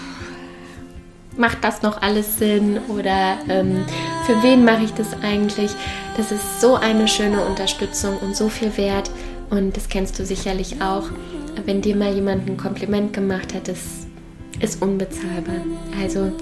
macht 1.36 1.62
das 1.62 1.82
noch 1.82 2.02
alles 2.02 2.38
Sinn 2.38 2.78
oder 2.88 3.36
ähm, 3.48 3.84
für 4.26 4.42
wen 4.42 4.64
mache 4.64 4.82
ich 4.82 4.92
das 4.92 5.06
eigentlich? 5.22 5.70
Das 6.16 6.32
ist 6.32 6.60
so 6.60 6.74
eine 6.74 7.06
schöne 7.06 7.44
Unterstützung 7.44 8.18
und 8.18 8.34
so 8.34 8.48
viel 8.48 8.76
wert 8.76 9.08
und 9.50 9.76
das 9.76 9.88
kennst 9.88 10.18
du 10.18 10.26
sicherlich 10.26 10.82
auch. 10.82 11.04
Wenn 11.64 11.80
dir 11.80 11.94
mal 11.94 12.12
jemand 12.12 12.48
ein 12.48 12.56
Kompliment 12.56 13.12
gemacht 13.12 13.54
hat, 13.54 13.68
das 13.68 13.78
ist 14.60 14.82
unbezahlbar. 14.82 15.60
Also 16.02 16.32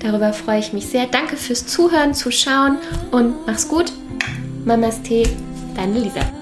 darüber 0.00 0.32
freue 0.32 0.60
ich 0.60 0.72
mich 0.72 0.86
sehr. 0.86 1.06
Danke 1.06 1.36
fürs 1.36 1.66
Zuhören, 1.66 2.14
Zuschauen 2.14 2.78
und 3.10 3.46
mach's 3.46 3.68
gut. 3.68 3.92
Mamas 4.64 5.02
Tee, 5.02 5.28
deine 5.76 5.98
Lisa. 5.98 6.33